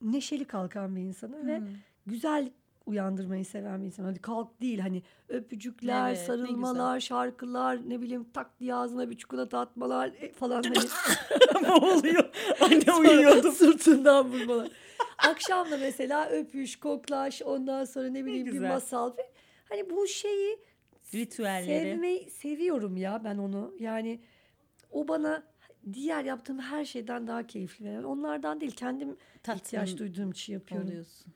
neşeli 0.02 0.46
kalkan 0.46 0.96
bir 0.96 1.02
insanım 1.02 1.48
ve 1.48 1.58
Hmm. 1.60 1.68
güzel 2.06 2.52
uyandırmayı 2.86 3.46
seven 3.46 3.82
bir 3.82 3.86
insan. 3.86 4.04
Hadi 4.04 4.22
kalk 4.22 4.62
değil 4.62 4.80
hani 4.80 5.04
öpücükler, 5.30 6.10
Evet, 6.10 6.20
ne 6.20 6.26
sarılmalar, 6.26 7.00
şarkılar, 7.00 7.90
ne 7.90 8.02
bileyim 8.02 8.26
tak 8.34 8.60
diye 8.60 8.76
ağzına 8.76 9.10
bir 9.10 9.18
çikolata 9.18 9.60
atmalar 9.60 10.12
e, 10.20 10.32
falan 10.32 10.64
hani 10.64 10.78
ne 11.68 11.72
oluyor? 11.72 12.30
Anne 12.62 12.82
Sonra 12.82 13.52
sırtından 13.52 14.32
vurmalar. 14.32 14.68
Akşam 15.18 15.72
da 15.72 15.78
mesela 15.78 16.30
öpüş, 16.30 16.80
koklaş, 16.80 17.42
ondan 17.42 17.86
sonra 17.86 18.10
ne 18.10 18.26
bileyim 18.26 18.46
bir 18.46 18.52
güzel. 18.52 18.70
masal. 18.70 19.14
Hani 19.70 19.90
bu 19.90 20.08
şeyi 20.08 20.60
Ritüelleri. 21.14 21.66
sevmeyi 21.66 22.30
seviyorum 22.30 22.98
ya 22.98 23.24
ben 23.24 23.38
onu. 23.38 23.76
Yani 23.80 24.20
o 24.92 25.08
bana 25.08 25.44
diğer 25.94 26.24
yaptığım 26.24 26.60
her 26.60 26.86
şeyden 26.86 27.28
daha 27.28 27.48
keyifli. 27.48 27.86
Yani 27.86 28.06
onlardan 28.06 28.62
değil 28.62 28.72
kendim 28.72 29.18
ihtiyaç 29.56 29.90
Tatmin 29.90 29.98
duyduğum 29.98 30.32
için 30.32 30.54
yapıyorum. 30.54 30.88
oluyorsun. 30.88 31.34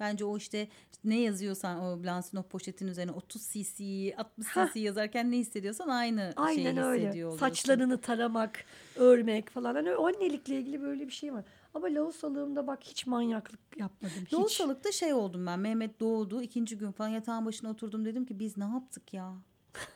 Bence 0.00 0.24
o 0.24 0.36
işte 0.36 0.68
ne 1.04 1.20
yazıyorsan 1.20 1.80
o 1.80 2.04
Blansinov 2.04 2.42
poşetin 2.42 2.86
üzerine 2.86 3.12
30 3.12 3.42
cc 3.42 4.14
60 4.16 4.46
Hah. 4.46 4.68
cc 4.72 4.80
yazarken 4.80 5.30
ne 5.30 5.36
hissediyorsan 5.36 5.88
aynı 5.88 6.20
şeyi 6.20 6.34
Aynen 6.36 6.76
öyle. 6.76 7.02
hissediyor 7.02 7.28
oluyorsun. 7.28 7.46
Saçlarını 7.46 8.00
taramak, 8.00 8.64
örmek 8.96 9.50
falan. 9.50 9.74
Hani 9.74 9.94
o 9.94 10.06
annelikle 10.06 10.58
ilgili 10.58 10.82
böyle 10.82 11.06
bir 11.06 11.12
şey 11.12 11.32
var. 11.34 11.44
Ama 11.74 11.86
lohusalığımda 11.94 12.66
bak 12.66 12.78
hiç 12.82 13.06
manyaklık 13.06 13.60
yapmadım. 13.76 14.26
Lohusalıkta 14.32 14.92
şey 14.92 15.12
oldum 15.12 15.46
ben. 15.46 15.58
Mehmet 15.58 16.00
doğdu. 16.00 16.42
ikinci 16.42 16.78
gün 16.78 16.92
falan 16.92 17.08
yatağın 17.08 17.46
başına 17.46 17.70
oturdum. 17.70 18.04
Dedim 18.04 18.24
ki 18.26 18.38
biz 18.38 18.56
ne 18.56 18.64
yaptık 18.64 19.14
ya? 19.14 19.32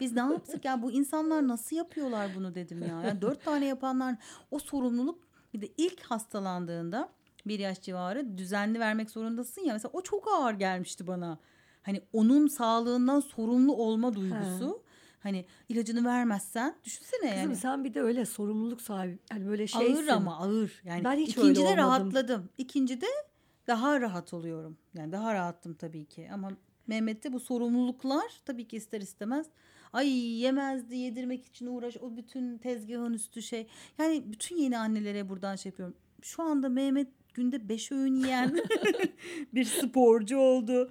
Biz 0.00 0.12
ne 0.12 0.20
yaptık 0.20 0.64
ya? 0.64 0.82
Bu 0.82 0.92
insanlar 0.92 1.48
nasıl 1.48 1.76
yapıyorlar 1.76 2.30
bunu 2.36 2.54
dedim 2.54 2.82
ya. 2.82 3.02
Yani 3.02 3.22
dört 3.22 3.44
tane 3.44 3.66
yapanlar 3.66 4.16
o 4.50 4.58
sorumluluk 4.58 5.18
bir 5.54 5.60
de 5.60 5.68
ilk 5.76 6.00
hastalandığında 6.02 7.08
bir 7.46 7.58
yaş 7.58 7.80
civarı 7.80 8.38
düzenli 8.38 8.80
vermek 8.80 9.10
zorundasın 9.10 9.62
ya. 9.62 9.72
Mesela 9.72 9.90
o 9.92 10.02
çok 10.02 10.28
ağır 10.28 10.54
gelmişti 10.54 11.06
bana. 11.06 11.38
Hani 11.82 12.00
onun 12.12 12.46
sağlığından 12.46 13.20
sorumlu 13.20 13.74
olma 13.76 14.14
duygusu. 14.14 14.82
Hani 15.20 15.44
ilacını 15.68 16.04
vermezsen 16.04 16.74
düşünsene 16.84 17.20
Kızım 17.20 17.36
yani. 17.36 17.56
sen 17.56 17.84
bir 17.84 17.94
de 17.94 18.00
öyle 18.02 18.26
sorumluluk 18.26 18.82
sahibi. 18.82 19.18
Yani 19.32 19.46
böyle 19.46 19.66
şeysin. 19.66 19.96
Ağır 19.96 20.06
ama 20.08 20.38
ağır. 20.38 20.80
Yani 20.84 21.04
Ben 21.04 21.16
hiç 21.16 21.38
öyle 21.38 21.48
ikincide 21.50 21.64
olmadım. 21.66 21.78
rahatladım. 21.84 22.48
İkincide 22.58 23.06
daha 23.66 24.00
rahat 24.00 24.34
oluyorum. 24.34 24.76
Yani 24.94 25.12
daha 25.12 25.34
rahattım 25.34 25.74
tabii 25.74 26.04
ki. 26.04 26.28
Ama 26.32 26.50
Mehmet'te 26.86 27.32
bu 27.32 27.40
sorumluluklar 27.40 28.40
tabii 28.44 28.68
ki 28.68 28.76
ister 28.76 29.00
istemez. 29.00 29.46
Ay 29.92 30.08
yemezdi 30.40 30.96
yedirmek 30.96 31.46
için 31.46 31.66
uğraş. 31.66 31.96
O 31.96 32.16
bütün 32.16 32.58
tezgahın 32.58 33.12
üstü 33.12 33.42
şey. 33.42 33.66
Yani 33.98 34.22
bütün 34.32 34.56
yeni 34.56 34.78
annelere 34.78 35.28
buradan 35.28 35.56
şey 35.56 35.70
yapıyorum. 35.70 35.94
Şu 36.22 36.42
anda 36.42 36.68
Mehmet 36.68 37.08
günde 37.34 37.68
beş 37.68 37.92
öğün 37.92 38.14
yiyen 38.14 38.56
bir 39.54 39.64
sporcu 39.64 40.38
oldu. 40.38 40.90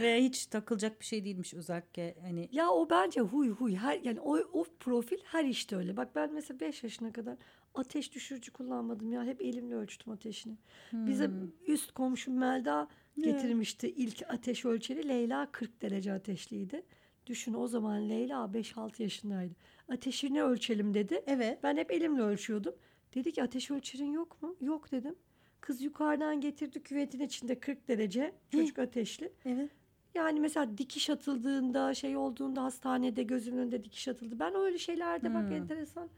Ve 0.00 0.22
hiç 0.24 0.46
takılacak 0.46 1.00
bir 1.00 1.04
şey 1.04 1.24
değilmiş 1.24 1.54
özellikle 1.54 2.14
hani 2.22 2.48
Ya 2.52 2.70
o 2.70 2.90
bence 2.90 3.20
huy 3.20 3.48
huy. 3.50 3.74
Her, 3.74 4.00
yani 4.02 4.20
o, 4.20 4.36
o 4.36 4.64
profil 4.80 5.18
her 5.24 5.44
işte 5.44 5.76
öyle. 5.76 5.96
Bak 5.96 6.14
ben 6.14 6.32
mesela 6.34 6.60
5 6.60 6.82
yaşına 6.84 7.12
kadar 7.12 7.36
ateş 7.74 8.14
düşürücü 8.14 8.52
kullanmadım 8.52 9.12
ya. 9.12 9.24
Hep 9.24 9.42
elimle 9.42 9.74
ölçtüm 9.74 10.12
ateşini. 10.12 10.56
Bize 10.92 11.26
Hmm. 11.26 11.34
üst 11.66 11.92
komşum 11.92 12.38
Melda 12.38 12.88
getirmişti 13.18 13.88
ilk 13.96 14.22
ateş 14.28 14.64
ölçeri. 14.64 15.08
Leyla 15.08 15.48
40 15.52 15.82
derece 15.82 16.12
ateşliydi. 16.12 16.82
Düşün 17.26 17.54
o 17.54 17.66
zaman 17.66 18.08
Leyla 18.08 18.44
5-6 18.54 19.02
yaşındaydı. 19.02 19.54
Ateşini 19.88 20.42
ölçelim 20.42 20.94
dedi. 20.94 21.22
evet 21.26 21.58
Ben 21.62 21.76
hep 21.76 21.90
elimle 21.92 22.22
ölçüyordum. 22.22 22.74
Dedi 23.14 23.32
ki 23.32 23.42
ateş 23.42 23.70
ölçerin 23.70 24.12
yok 24.12 24.42
mu? 24.42 24.56
Yok 24.60 24.92
dedim. 24.92 25.14
Kız 25.62 25.82
yukarıdan 25.82 26.40
getirdi 26.40 26.82
küvetin 26.82 27.20
içinde 27.20 27.60
40 27.60 27.88
derece 27.88 28.32
çocuk 28.50 28.78
ateşli. 28.78 29.32
evet 29.44 29.70
Yani 30.14 30.40
mesela 30.40 30.78
dikiş 30.78 31.10
atıldığında 31.10 31.94
şey 31.94 32.16
olduğunda 32.16 32.64
hastanede 32.64 33.22
gözümün 33.22 33.58
önünde 33.58 33.84
dikiş 33.84 34.08
atıldı. 34.08 34.38
Ben 34.38 34.54
öyle 34.54 34.78
şeylerde 34.78 35.34
bak 35.34 35.42
Hmm. 35.42 35.52
enteresan 35.56 36.08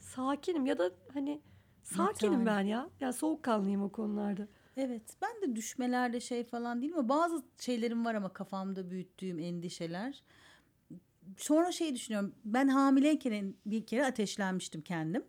sakinim 0.00 0.66
ya 0.66 0.78
da 0.78 0.90
hani 1.14 1.40
sakinim 1.82 2.32
tane. 2.32 2.46
ben 2.46 2.60
ya. 2.60 2.90
Ya 3.00 3.12
soğukkanlıyım 3.12 3.82
o 3.82 3.92
konularda. 3.92 4.48
Evet 4.76 5.02
ben 5.22 5.42
de 5.42 5.56
düşmelerde 5.56 6.20
şey 6.20 6.44
falan 6.44 6.82
değil 6.82 6.92
ama 6.94 7.08
bazı 7.08 7.42
şeylerim 7.58 8.04
var 8.04 8.14
ama 8.14 8.32
kafamda 8.32 8.90
büyüttüğüm 8.90 9.38
endişeler. 9.38 10.22
Sonra 11.36 11.72
şey 11.72 11.94
düşünüyorum 11.94 12.34
ben 12.44 12.68
hamileyken 12.68 13.54
bir 13.66 13.86
kere 13.86 14.06
ateşlenmiştim 14.06 14.82
kendim. 14.82 15.24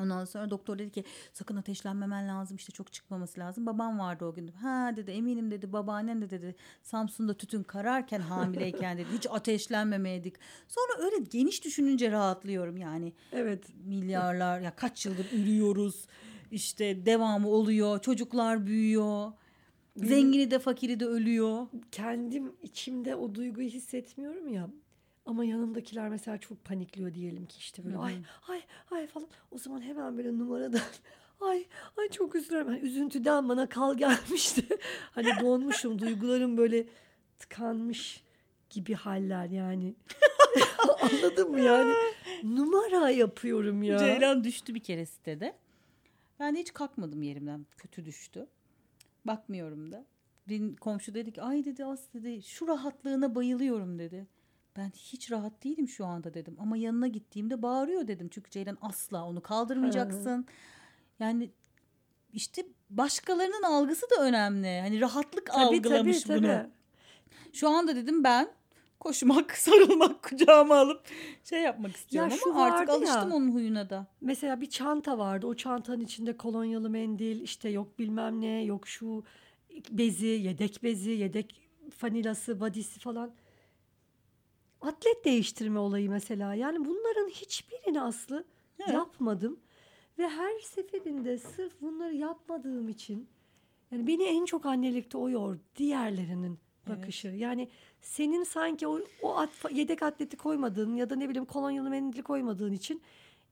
Ondan 0.00 0.24
sonra 0.24 0.50
doktor 0.50 0.78
dedi 0.78 0.90
ki 0.90 1.04
sakın 1.32 1.56
ateşlenmemen 1.56 2.28
lazım 2.28 2.56
işte 2.56 2.72
çok 2.72 2.92
çıkmaması 2.92 3.40
lazım. 3.40 3.66
Babam 3.66 3.98
vardı 3.98 4.24
o 4.24 4.34
gün. 4.34 4.48
Ha 4.48 4.92
dedi 4.96 5.10
eminim 5.10 5.50
dedi 5.50 5.72
babaannen 5.72 6.22
de 6.22 6.30
dedi 6.30 6.54
Samsun'da 6.82 7.34
tütün 7.34 7.62
kararken 7.62 8.20
hamileyken 8.20 8.98
dedi 8.98 9.08
hiç 9.16 9.26
ateşlenmemeydik. 9.30 10.34
Sonra 10.68 11.04
öyle 11.04 11.16
geniş 11.30 11.64
düşününce 11.64 12.10
rahatlıyorum 12.10 12.76
yani 12.76 13.12
Evet. 13.32 13.64
milyarlar 13.84 14.60
ya 14.60 14.76
kaç 14.76 15.06
yıldır 15.06 15.26
ürüyoruz. 15.32 16.06
İşte 16.50 17.06
devamı 17.06 17.48
oluyor. 17.48 18.00
Çocuklar 18.02 18.66
büyüyor. 18.66 19.32
Zengini 19.96 20.50
de 20.50 20.58
fakiri 20.58 21.00
de 21.00 21.06
ölüyor. 21.06 21.66
Kendim 21.92 22.52
içimde 22.62 23.14
o 23.16 23.34
duyguyu 23.34 23.68
hissetmiyorum 23.68 24.48
ya. 24.48 24.70
Ama 25.26 25.44
yanımdakiler 25.44 26.08
mesela 26.08 26.38
çok 26.38 26.64
panikliyor 26.64 27.14
diyelim 27.14 27.46
ki 27.46 27.58
işte 27.58 27.84
böyle 27.84 27.96
Hı 27.96 28.00
hı. 28.00 28.02
ay 28.02 28.16
ay 28.48 28.62
ay 28.90 29.06
falan. 29.06 29.28
O 29.50 29.58
zaman 29.58 29.80
hemen 29.80 30.16
böyle 30.16 30.38
numaradan 30.38 30.80
ay 31.40 31.66
ay 31.98 32.08
çok 32.08 32.34
üzülüyorum. 32.34 32.68
Hani 32.68 32.80
üzüntüden 32.80 33.48
bana 33.48 33.68
kal 33.68 33.96
gelmişti. 33.96 34.66
hani 35.10 35.28
donmuşum 35.40 35.98
duygularım 35.98 36.56
böyle 36.56 36.86
tıkanmış 37.38 38.22
gibi 38.70 38.94
haller 38.94 39.46
yani. 39.46 39.94
Anladın 41.02 41.50
mı 41.50 41.60
yani? 41.60 41.94
Numara 42.42 43.10
yapıyorum 43.10 43.82
ya. 43.82 43.98
Ceylan 43.98 44.44
düştü 44.44 44.74
bir 44.74 44.82
kere 44.82 45.06
sitede. 45.06 45.54
Ben 46.40 46.54
de 46.54 46.60
hiç 46.60 46.72
kalkmadım 46.72 47.22
yerimden. 47.22 47.66
Kötü 47.76 48.04
düştü. 48.04 48.46
Bakmıyorum 49.24 49.92
da. 49.92 50.04
Bir 50.48 50.76
komşu 50.76 51.14
dedi 51.14 51.32
ki 51.32 51.42
ay 51.42 51.64
dedi 51.64 51.84
As 51.84 52.00
dedi 52.14 52.42
şu 52.42 52.68
rahatlığına 52.68 53.34
bayılıyorum 53.34 53.98
dedi. 53.98 54.26
Ben 54.76 54.90
hiç 54.96 55.30
rahat 55.30 55.64
değilim 55.64 55.88
şu 55.88 56.06
anda 56.06 56.34
dedim. 56.34 56.56
Ama 56.58 56.76
yanına 56.76 57.08
gittiğimde 57.08 57.62
bağırıyor 57.62 58.08
dedim. 58.08 58.28
Çünkü 58.30 58.50
Ceylan 58.50 58.78
asla 58.82 59.24
onu 59.24 59.40
kaldırmayacaksın. 59.42 60.46
Yani 61.20 61.50
işte 62.32 62.66
başkalarının 62.90 63.62
algısı 63.62 64.06
da 64.10 64.22
önemli. 64.22 64.80
Hani 64.80 65.00
rahatlık 65.00 65.46
Tabii, 65.46 65.76
algılamış 65.76 66.22
tabii, 66.22 66.38
bunu. 66.38 66.46
tabii. 66.46 66.70
Şu 67.52 67.68
anda 67.68 67.96
dedim 67.96 68.24
ben 68.24 68.48
koşmak, 69.00 69.52
sarılmak, 69.56 70.22
kucağıma 70.22 70.74
alıp 70.76 71.00
şey 71.44 71.62
yapmak 71.62 71.96
istiyorum 71.96 72.30
Ya 72.30 72.52
ama 72.52 72.64
artık 72.64 72.88
ya. 72.88 72.94
alıştım 72.94 73.32
onun 73.32 73.52
huyuna 73.54 73.90
da. 73.90 74.06
Mesela 74.20 74.60
bir 74.60 74.70
çanta 74.70 75.18
vardı. 75.18 75.46
O 75.46 75.54
çantanın 75.54 76.00
içinde 76.00 76.36
kolonyalı 76.36 76.90
mendil, 76.90 77.40
işte 77.40 77.68
yok 77.68 77.98
bilmem 77.98 78.40
ne, 78.40 78.62
yok 78.62 78.88
şu 78.88 79.24
bezi, 79.90 80.26
yedek 80.26 80.82
bezi, 80.82 81.10
yedek 81.10 81.60
fanilası, 81.96 82.60
badisi 82.60 83.00
falan. 83.00 83.32
Atlet 84.82 85.24
değiştirme 85.24 85.78
olayı 85.78 86.10
mesela. 86.10 86.54
Yani 86.54 86.84
bunların 86.84 87.28
hiçbirini 87.28 88.00
Aslı 88.00 88.44
Evet. 88.80 88.94
yapmadım. 88.94 89.60
Ve 90.18 90.28
her 90.28 90.58
seferinde 90.60 91.38
sırf 91.38 91.72
bunları 91.80 92.14
yapmadığım 92.14 92.88
için 92.88 93.26
yani 93.90 94.06
beni 94.06 94.22
en 94.24 94.44
çok 94.44 94.66
annelikte 94.66 95.18
o 95.18 95.28
yordu. 95.30 95.60
Diğerlerinin 95.76 96.58
Evet. 96.88 96.98
bakışı. 96.98 97.28
Yani 97.28 97.68
senin 98.00 98.44
sanki 98.44 98.86
o, 98.88 99.00
o 99.22 99.36
at- 99.36 99.72
yedek 99.72 100.02
atleti 100.02 100.36
koymadığın 100.36 100.94
ya 100.96 101.10
da 101.10 101.16
ne 101.16 101.28
bileyim 101.28 101.44
kolonyalı 101.46 101.90
mendili 101.90 102.22
koymadığın 102.22 102.72
için 102.72 103.02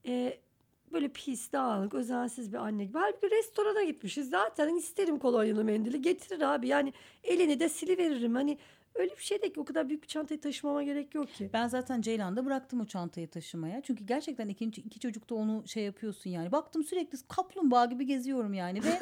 e, 0.07 0.39
böyle 0.93 1.09
pis, 1.09 1.53
dağınık, 1.53 1.95
özensiz 1.95 2.53
bir 2.53 2.59
anne 2.59 2.85
gibi. 2.85 2.99
Halbuki 2.99 3.31
restorana 3.31 3.83
gitmişiz. 3.83 4.31
Zaten 4.31 4.75
isterim 4.75 5.19
kolonyalı 5.19 5.65
mendili. 5.65 6.03
Getirir 6.03 6.41
abi. 6.55 6.69
Yani 6.69 6.93
elini 7.25 7.61
de 7.61 7.69
siliveririm. 7.69 8.35
Hani 8.35 8.59
öyle 8.95 9.17
bir 9.17 9.23
şey 9.23 9.43
de 9.43 9.53
ki 9.53 9.61
o 9.61 9.65
kadar 9.65 9.89
büyük 9.89 10.03
bir 10.03 10.09
çantayı 10.09 10.41
taşımama 10.41 10.83
gerek 10.83 11.15
yok 11.15 11.35
ki. 11.35 11.51
Ben 11.53 11.69
zaten 11.69 12.01
Ceylan'da 12.01 12.47
bıraktım 12.47 12.81
o 12.81 12.85
çantayı 12.85 13.31
taşımaya. 13.31 13.81
Çünkü 13.81 14.05
gerçekten 14.05 14.49
ikinci, 14.49 14.81
iki 14.81 15.01
çocukta 15.01 15.35
onu 15.35 15.69
şey 15.69 15.85
yapıyorsun 15.85 16.31
yani. 16.31 16.53
Baktım 16.53 16.85
sürekli 16.85 17.19
kaplumbağa 17.29 17.85
gibi 17.85 18.07
geziyorum 18.07 18.55
yani. 18.55 18.81
Ve 18.85 18.99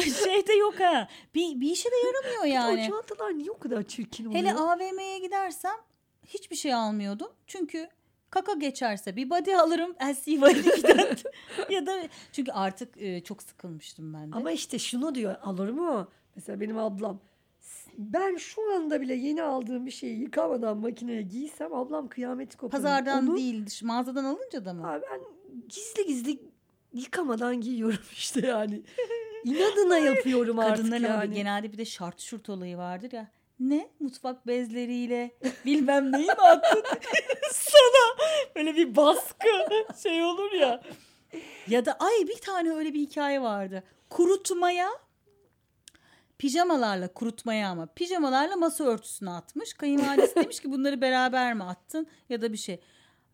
şey 0.24 0.46
de 0.46 0.52
yok 0.52 0.80
ha. 0.80 1.08
Bir, 1.34 1.60
bir 1.60 1.70
işe 1.70 1.90
de 1.90 1.96
yaramıyor 2.06 2.44
yani. 2.44 2.82
O 2.82 2.90
çantalar 2.90 3.38
niye 3.38 3.50
o 3.50 3.58
kadar 3.58 3.82
çirkin 3.82 4.24
oluyor? 4.24 4.40
Hele 4.40 4.54
AVM'ye 4.54 5.18
gidersem 5.18 5.76
hiçbir 6.26 6.56
şey 6.56 6.74
almıyordum. 6.74 7.28
Çünkü 7.46 7.88
kaka 8.30 8.52
geçerse 8.52 9.16
bir 9.16 9.30
body 9.30 9.54
alırım 9.54 9.96
LC 10.02 10.40
body'den. 10.40 11.16
ya 11.70 11.86
da 11.86 12.08
çünkü 12.32 12.52
artık 12.52 13.02
e, 13.02 13.20
çok 13.20 13.42
sıkılmıştım 13.42 14.14
ben 14.14 14.32
de. 14.32 14.36
Ama 14.36 14.50
işte 14.50 14.78
şunu 14.78 15.14
diyor 15.14 15.36
alır 15.42 15.68
mı 15.68 15.92
o? 15.92 16.08
Mesela 16.36 16.60
benim 16.60 16.78
ablam. 16.78 17.20
Ben 17.98 18.36
şu 18.36 18.72
anda 18.74 19.00
bile 19.00 19.14
yeni 19.14 19.42
aldığım 19.42 19.86
bir 19.86 19.90
şeyi 19.90 20.20
yıkamadan 20.20 20.76
makineye 20.78 21.22
giysem 21.22 21.74
ablam 21.74 22.08
kıyameti 22.08 22.56
koparır. 22.56 22.82
Pazardan 22.82 23.26
Onu- 23.28 23.36
değil 23.36 23.80
mağazadan 23.82 24.24
alınca 24.24 24.64
da 24.64 24.74
mı? 24.74 24.90
Abi 24.92 25.02
ben 25.12 25.20
gizli 25.68 26.06
gizli 26.06 26.38
yıkamadan 26.92 27.60
giyiyorum 27.60 27.98
işte 28.12 28.46
yani. 28.46 28.82
İnadına 29.44 29.98
yapıyorum 29.98 30.58
artık 30.58 30.76
Kadınların 30.76 31.04
yani. 31.04 31.30
bir- 31.30 31.34
genelde 31.36 31.72
bir 31.72 31.78
de 31.78 31.84
şart 31.84 32.20
şurt 32.20 32.48
olayı 32.48 32.76
vardır 32.76 33.12
ya. 33.12 33.30
Ne? 33.60 33.88
Mutfak 34.00 34.46
bezleriyle 34.46 35.30
bilmem 35.66 36.12
neyi 36.12 36.26
mi 36.26 36.32
attın? 36.32 36.82
Sana 37.52 38.28
böyle 38.56 38.76
bir 38.76 38.96
baskı 38.96 39.48
şey 40.02 40.24
olur 40.24 40.52
ya. 40.52 40.82
Ya 41.68 41.84
da 41.84 41.92
ay 41.92 42.28
bir 42.28 42.38
tane 42.38 42.72
öyle 42.72 42.94
bir 42.94 43.00
hikaye 43.00 43.42
vardı. 43.42 43.82
Kurutmaya 44.10 44.88
pijamalarla 46.40 47.08
kurutmaya 47.08 47.70
ama 47.70 47.86
pijamalarla 47.86 48.56
masa 48.56 48.84
örtüsüne 48.84 49.30
atmış. 49.30 49.74
Kayınvalidesi 49.74 50.34
demiş 50.42 50.60
ki 50.60 50.72
bunları 50.72 51.00
beraber 51.00 51.54
mi 51.54 51.64
attın 51.64 52.06
ya 52.28 52.42
da 52.42 52.52
bir 52.52 52.58
şey. 52.58 52.80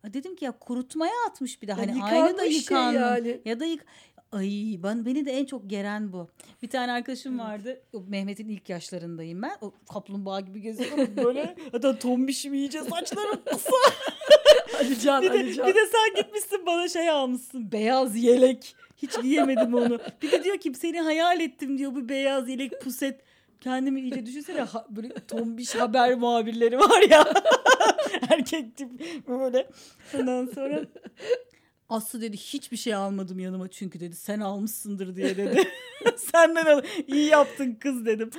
Dedim 0.04 0.36
ki 0.36 0.44
ya 0.44 0.52
kurutmaya 0.52 1.14
atmış 1.28 1.62
bir 1.62 1.66
de 1.66 1.70
Ya 1.70 1.78
hani 1.78 2.04
aynı 2.04 2.38
da 2.38 2.44
yıkanmış 2.44 2.92
şey 2.92 3.02
yani. 3.02 3.40
Ya 3.44 3.60
da 3.60 3.64
yık 3.64 3.86
Ay 4.32 4.78
ben 4.82 5.06
beni 5.06 5.26
de 5.26 5.32
en 5.32 5.44
çok 5.44 5.70
geren 5.70 6.12
bu. 6.12 6.28
Bir 6.62 6.70
tane 6.70 6.92
arkadaşım 6.92 7.38
vardı. 7.38 7.80
Mehmet'in 8.08 8.48
ilk 8.48 8.68
yaşlarındayım 8.68 9.42
ben. 9.42 9.56
O 9.60 9.72
kaplumbağa 9.92 10.40
gibi 10.40 10.60
geziyorum 10.60 11.16
böyle. 11.24 11.56
Hatta 11.72 11.98
tombişim 11.98 12.54
iyice 12.54 12.82
saçlarım 12.82 13.44
kısa. 13.44 13.70
Ali 14.78 15.00
Can, 15.00 15.22
Bir 15.22 15.30
Ali 15.30 15.48
de, 15.48 15.54
Can. 15.54 15.66
bir 15.66 15.74
de 15.74 15.86
sen 15.86 16.22
gitmişsin 16.22 16.66
bana 16.66 16.88
şey 16.88 17.08
almışsın. 17.10 17.72
Beyaz 17.72 18.16
yelek. 18.16 18.76
Hiç 18.96 19.22
giyemedim 19.22 19.74
onu. 19.74 19.98
Bir 20.22 20.32
de 20.32 20.44
diyor 20.44 20.58
ki 20.58 20.72
seni 20.74 21.00
hayal 21.00 21.40
ettim 21.40 21.78
diyor 21.78 21.94
bu 21.94 22.08
beyaz 22.08 22.48
yelek 22.48 22.80
puset. 22.80 23.20
Kendimi 23.60 24.00
iyice 24.00 24.26
düşünsene 24.26 24.60
ha- 24.60 24.86
böyle 24.90 25.14
tombiş 25.28 25.74
haber 25.74 26.14
muhabirleri 26.14 26.78
var 26.78 27.02
ya. 27.10 27.24
Erkek 28.30 28.76
tip 28.76 28.88
böyle. 29.28 29.68
Ondan 30.14 30.46
sonra 30.54 30.84
Aslı 31.88 32.20
dedi 32.20 32.36
hiçbir 32.36 32.76
şey 32.76 32.94
almadım 32.94 33.38
yanıma 33.38 33.68
çünkü 33.68 34.00
dedi 34.00 34.16
sen 34.16 34.40
almışsındır 34.40 35.16
diye 35.16 35.36
dedi. 35.36 35.68
Senden 36.16 36.66
al. 36.66 36.82
İyi 37.06 37.26
yaptın 37.28 37.74
kız 37.80 38.06
dedim. 38.06 38.30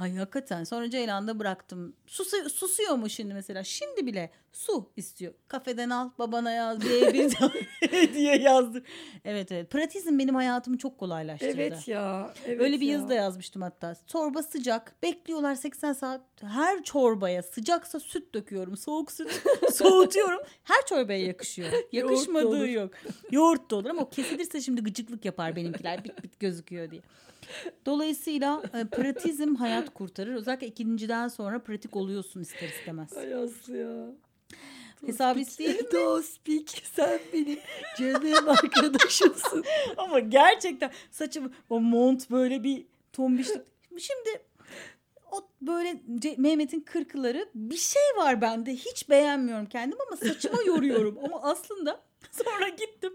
Ay 0.00 0.16
hakikaten 0.16 0.64
sonra 0.64 0.90
Ceylan'da 0.90 1.38
bıraktım. 1.38 1.96
Susu, 2.06 2.50
susuyor 2.50 2.94
mu 2.94 3.08
şimdi 3.10 3.34
mesela? 3.34 3.64
Şimdi 3.64 4.06
bile 4.06 4.30
su 4.52 4.90
istiyor. 4.96 5.34
Kafeden 5.48 5.90
al 5.90 6.10
babana 6.18 6.50
yaz 6.50 6.80
diye 6.80 7.12
bir 7.12 7.30
diye 8.14 8.36
yazdı. 8.38 8.82
Evet 9.24 9.52
evet. 9.52 9.70
Pratizm 9.70 10.18
benim 10.18 10.34
hayatımı 10.34 10.78
çok 10.78 10.98
kolaylaştırdı. 10.98 11.52
Evet 11.52 11.88
ya. 11.88 12.34
Evet 12.46 12.60
Öyle 12.60 12.80
bir 12.80 12.86
ya. 12.86 12.92
yazıda 12.92 13.14
yazmıştım 13.14 13.62
hatta. 13.62 13.94
Çorba 14.06 14.42
sıcak. 14.42 15.02
Bekliyorlar 15.02 15.54
80 15.54 15.92
saat. 15.92 16.20
Her 16.42 16.82
çorbaya 16.82 17.42
sıcaksa 17.42 18.00
süt 18.00 18.34
döküyorum. 18.34 18.76
Soğuk 18.76 19.12
süt 19.12 19.42
soğutuyorum. 19.74 20.40
Her 20.64 20.86
çorbaya 20.86 21.26
yakışıyor. 21.26 21.68
Yakışmadığı 21.92 22.70
yok. 22.70 22.94
Yoğurt 23.30 23.70
da 23.70 23.76
olur 23.76 23.90
ama 23.90 24.02
o 24.02 24.10
kesilirse 24.10 24.60
şimdi 24.60 24.82
gıcıklık 24.82 25.24
yapar 25.24 25.56
benimkiler. 25.56 26.04
Bit 26.04 26.22
bit 26.22 26.40
gözüküyor 26.40 26.90
diye. 26.90 27.02
Dolayısıyla 27.86 28.62
e, 28.74 28.84
pratizm 28.84 29.54
hayat 29.54 29.94
kurtarır. 29.94 30.34
Özellikle 30.34 30.66
ikinciden 30.66 31.28
sonra 31.28 31.58
pratik 31.62 31.96
oluyorsun 31.96 32.40
ister 32.40 32.68
istemez. 32.68 33.16
Ay 33.16 33.34
Aslı 33.34 33.76
ya. 33.76 34.06
Hesap 35.06 35.36
isteyelim 35.36 35.84
mi? 35.84 35.90
Tospik 35.90 36.82
sen 36.94 37.20
benim 37.32 37.58
canım 37.98 38.48
arkadaşımsın. 38.48 39.64
Ama 39.96 40.18
gerçekten 40.18 40.90
saçım 41.10 41.52
o 41.70 41.80
mont 41.80 42.30
böyle 42.30 42.62
bir 42.64 42.86
tombişlik. 43.12 43.62
Şimdi 43.98 44.42
o 45.32 45.48
böyle 45.62 46.02
Mehmet'in 46.38 46.80
kırkıları 46.80 47.48
bir 47.54 47.76
şey 47.76 48.02
var 48.16 48.40
bende. 48.40 48.72
Hiç 48.74 49.08
beğenmiyorum 49.08 49.66
kendimi 49.66 50.00
ama 50.08 50.16
saçıma 50.16 50.62
yoruyorum. 50.66 51.18
ama 51.24 51.42
aslında 51.42 52.00
sonra 52.32 52.68
gittim. 52.68 53.12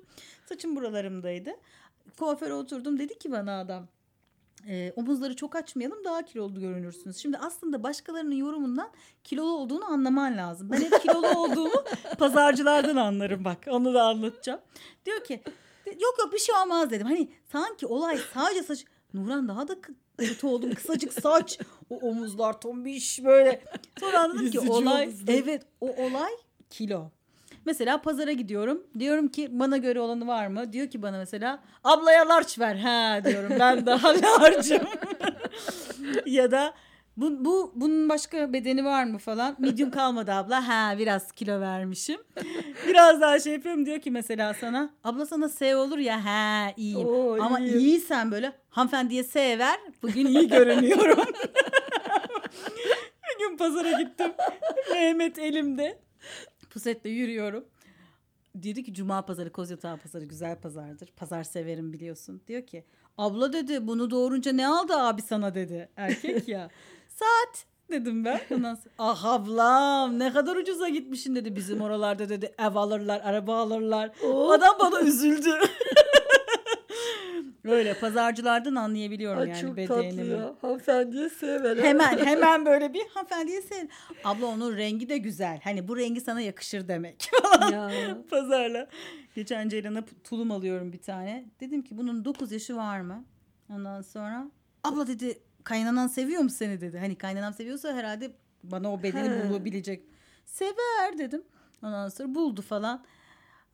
Saçım 0.50 0.76
buralarımdaydı. 0.76 1.52
Kuaföre 2.20 2.54
oturdum. 2.54 3.00
Dedi 3.00 3.18
ki 3.20 3.32
bana 3.32 3.60
adam 3.60 3.88
e, 4.68 4.94
omuzları 4.96 5.36
çok 5.36 5.56
açmayalım 5.56 6.04
daha 6.04 6.26
kilolu 6.26 6.60
görünürsünüz. 6.60 7.18
Şimdi 7.18 7.38
aslında 7.38 7.84
başkalarının 7.84 8.36
yorumundan 8.36 8.90
kilolu 9.24 9.58
olduğunu 9.58 9.86
anlaman 9.86 10.38
lazım. 10.38 10.70
Ben 10.72 10.82
hep 10.82 11.02
kilolu 11.02 11.28
olduğumu 11.40 11.84
pazarcılardan 12.18 12.96
anlarım 12.96 13.46
bak. 13.46 13.58
Onu 13.70 13.94
da 13.94 14.04
anlatacağım. 14.04 14.60
Diyor 15.06 15.24
ki 15.24 15.42
yok 15.86 16.16
yok 16.20 16.34
bir 16.34 16.40
şey 16.40 16.56
olmaz 16.56 16.90
dedim. 16.90 17.08
Hani 17.08 17.30
sanki 17.52 17.88
olay 17.88 18.20
sadece 18.34 18.64
saç. 18.64 18.86
Nuran 19.14 19.48
daha 19.48 19.68
da 19.68 19.76
kötü 20.18 20.48
oldum. 20.48 20.74
Kısacık 20.74 21.14
saç. 21.14 21.60
O 21.90 21.96
omuzlar 21.96 22.62
tombiş 22.62 23.24
böyle. 23.24 23.64
Sonra 24.00 24.20
anladım 24.20 24.52
ki 24.52 24.60
olay 24.60 25.14
evet 25.28 25.64
o 25.82 25.88
olay 25.88 26.32
kilo. 26.70 27.12
Mesela 27.66 28.02
pazara 28.02 28.32
gidiyorum. 28.32 28.84
Diyorum 29.00 29.28
ki 29.28 29.48
bana 29.52 29.78
göre 29.78 30.00
olanı 30.00 30.28
var 30.28 30.48
mı? 30.48 30.74
Diyor 30.74 30.90
ki 30.90 31.02
bana 31.02 31.18
mesela 31.18 31.60
ablaya 31.84 32.30
large 32.30 32.54
ver. 32.60 32.76
Ha 32.76 33.20
diyorum 33.26 33.54
ben 33.60 33.86
daha 33.86 34.08
large'ım. 34.22 34.88
ya 36.26 36.52
da 36.52 36.74
bu, 37.18 37.46
bu 37.46 37.72
bunun 37.76 38.10
başka 38.10 38.54
bedeni 38.54 38.86
var 38.86 39.04
mı 39.04 39.18
falan. 39.18 39.56
Medium 39.60 39.92
kalmadı 39.92 40.32
abla. 40.32 40.68
Ha 40.68 40.96
biraz 40.98 41.32
kilo 41.32 41.60
vermişim. 41.62 42.18
Biraz 42.88 43.22
daha 43.22 43.40
şey 43.40 43.54
yapıyorum 43.54 43.86
diyor 43.86 44.00
ki 44.00 44.12
mesela 44.12 44.54
sana 44.54 44.90
abla 45.04 45.26
sana 45.26 45.50
S 45.50 45.76
olur 45.76 45.98
ya 45.98 46.26
ha 46.26 46.72
iyiyim. 46.78 47.08
Oo, 47.08 47.38
Ama 47.42 47.60
iyiyim. 47.60 47.80
iyiysen 47.80 48.32
böyle 48.32 48.52
hanımefendiye 48.70 49.24
S 49.24 49.60
ver. 49.60 49.80
Bugün 50.04 50.26
iyi 50.26 50.48
görünüyorum. 50.48 51.26
Bir 53.24 53.40
gün 53.50 53.58
pazara 53.58 53.92
gittim. 54.02 54.32
Mehmet 54.94 55.40
elimde. 55.40 55.98
Pusetle 56.76 57.10
yürüyorum. 57.10 57.66
Dedi 58.56 58.84
ki 58.84 58.94
cuma 58.94 59.26
pazarı 59.26 59.52
Kozyatağı 59.52 59.98
pazarı 59.98 60.26
güzel 60.26 60.56
pazardır. 60.56 61.10
Pazar 61.16 61.44
severim 61.44 61.94
biliyorsun. 61.94 62.42
Diyor 62.48 62.62
ki 62.62 62.84
abla 63.18 63.54
dedi 63.54 63.88
bunu 63.88 64.10
doğurunca 64.12 64.52
ne 64.52 64.68
aldı 64.68 64.94
abi 64.96 65.22
sana 65.22 65.56
dedi. 65.56 65.90
Erkek 65.96 66.48
ya. 66.48 66.70
Saat 67.10 67.66
dedim 67.92 68.26
ben. 68.26 68.42
Ondan 68.52 68.76
sonra, 68.76 68.90
ah 69.00 69.26
ablam 69.26 70.20
ne 70.20 70.34
kadar 70.34 70.56
ucuza 70.56 70.90
gitmişsin 70.90 71.36
dedi. 71.36 71.56
Bizim 71.56 71.82
oralarda 71.82 72.30
dedi 72.30 72.56
ev 72.60 72.76
alırlar 72.76 73.22
araba 73.24 73.58
alırlar. 73.58 74.12
Oh. 74.24 74.52
Adam 74.52 74.76
bana 74.80 75.02
üzüldü. 75.02 75.50
Öyle 77.66 77.94
pazarcılardan 77.94 78.76
anlayabiliyorum 78.76 79.40
Ay 79.42 79.48
yani 79.50 79.62
çok 79.62 79.78
bedenimi. 79.78 80.10
tatlı 80.18 80.26
ya. 80.26 80.56
Hanımefendiye 80.62 81.30
sever. 81.30 81.78
ha. 81.78 81.84
Hemen 81.84 82.18
hemen 82.26 82.66
böyle 82.66 82.94
bir 82.94 83.02
hanımefendiye 83.14 83.62
sen. 83.62 83.90
Abla 84.24 84.46
onun 84.46 84.78
rengi 84.78 85.10
de 85.10 85.18
güzel. 85.18 85.60
Hani 85.64 85.88
bu 85.88 85.98
rengi 85.98 86.22
sana 86.22 86.42
yakışır 86.42 86.88
demek. 86.88 87.30
ya. 87.72 87.92
Pazarla. 88.30 88.88
Geçen 89.36 89.70
Ceylan'a 89.70 90.04
tulum 90.24 90.52
alıyorum 90.52 90.94
bir 90.94 91.02
tane. 91.02 91.46
Dedim 91.60 91.82
ki 91.82 91.98
bunun 91.98 92.26
9 92.26 92.52
yaşı 92.52 92.76
var 92.76 93.00
mı? 93.00 93.26
Ondan 93.70 94.02
sonra 94.02 94.52
abla 94.84 95.08
dedi 95.08 95.40
kaynanan 95.64 96.08
seviyor 96.08 96.42
mu 96.42 96.50
seni 96.50 96.82
dedi. 96.82 96.98
Hani 97.00 97.16
kaynanam 97.16 97.54
seviyorsa 97.54 97.94
herhalde 97.94 98.32
bana 98.64 98.94
o 98.94 99.04
bedeni 99.04 99.30
He. 99.30 99.50
bulabilecek. 99.50 100.04
Sever 100.46 101.18
dedim. 101.18 101.44
Ondan 101.84 102.10
sonra 102.10 102.36
buldu 102.36 102.62
falan. 102.62 103.04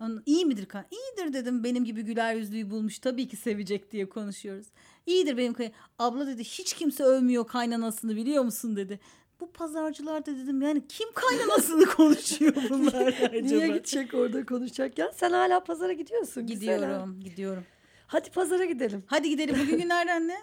Ondan, 0.02 0.24
iyi 0.26 0.46
midir? 0.46 0.68
İyidir 0.92 1.34
dedim. 1.34 1.64
Benim 1.64 1.86
gibi 1.86 2.02
güler 2.02 2.36
yüzlüyü 2.36 2.70
bulmuş. 2.70 3.00
Tabii 3.00 3.28
ki 3.28 3.38
sevecek 3.38 3.92
diye 3.92 4.10
konuşuyoruz. 4.10 4.68
İyidir 5.06 5.38
benim 5.38 5.54
kay 5.54 5.72
Abla 6.00 6.28
dedi 6.28 6.44
hiç 6.44 6.74
kimse 6.74 7.04
övmüyor 7.04 7.48
kaynanasını 7.48 8.16
biliyor 8.16 8.44
musun 8.44 8.76
dedi. 8.76 9.00
Bu 9.40 9.52
pazarcılarda 9.52 10.36
dedim 10.38 10.62
yani 10.62 10.88
kim 10.88 11.08
kaynanasını 11.14 11.86
konuşuyor 11.96 12.54
bunlar 12.70 13.08
acaba? 13.08 13.36
Niye 13.42 13.68
gidecek 13.68 14.14
orada 14.14 14.46
konuşacakken? 14.46 15.12
Sen 15.14 15.32
hala 15.32 15.64
pazara 15.64 15.94
gidiyorsun. 15.94 16.48
güzel 16.48 16.80
ha. 16.80 16.86
Gidiyorum, 16.86 17.20
gidiyorum. 17.20 17.64
Hadi 18.08 18.30
pazara 18.30 18.66
gidelim. 18.66 19.04
Hadi 19.08 19.30
gidelim. 19.30 19.56
Bugün 19.64 19.78
günlerden 19.82 20.28
ne? 20.28 20.38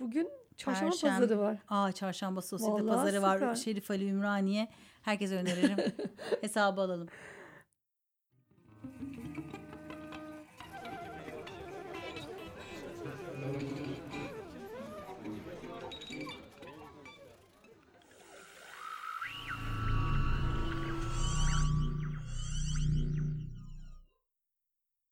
Bugün 0.00 0.28
çarşamba 0.56 0.90
Perşembe. 0.90 1.14
pazarı 1.20 1.38
var. 1.38 1.58
Aa 1.68 1.92
çarşamba 1.92 2.42
sosyete 2.42 2.72
Vallahi 2.72 2.86
pazarı 2.86 3.22
var. 3.22 3.36
süper. 3.38 3.54
Şerif 3.54 3.90
Ali 3.90 4.08
Ümraniye. 4.08 4.68
Herkese 5.02 5.36
öneririm. 5.36 5.76
Hesabı 6.40 6.80
alalım. 6.80 7.08
Mm-hmm. 8.86 9.15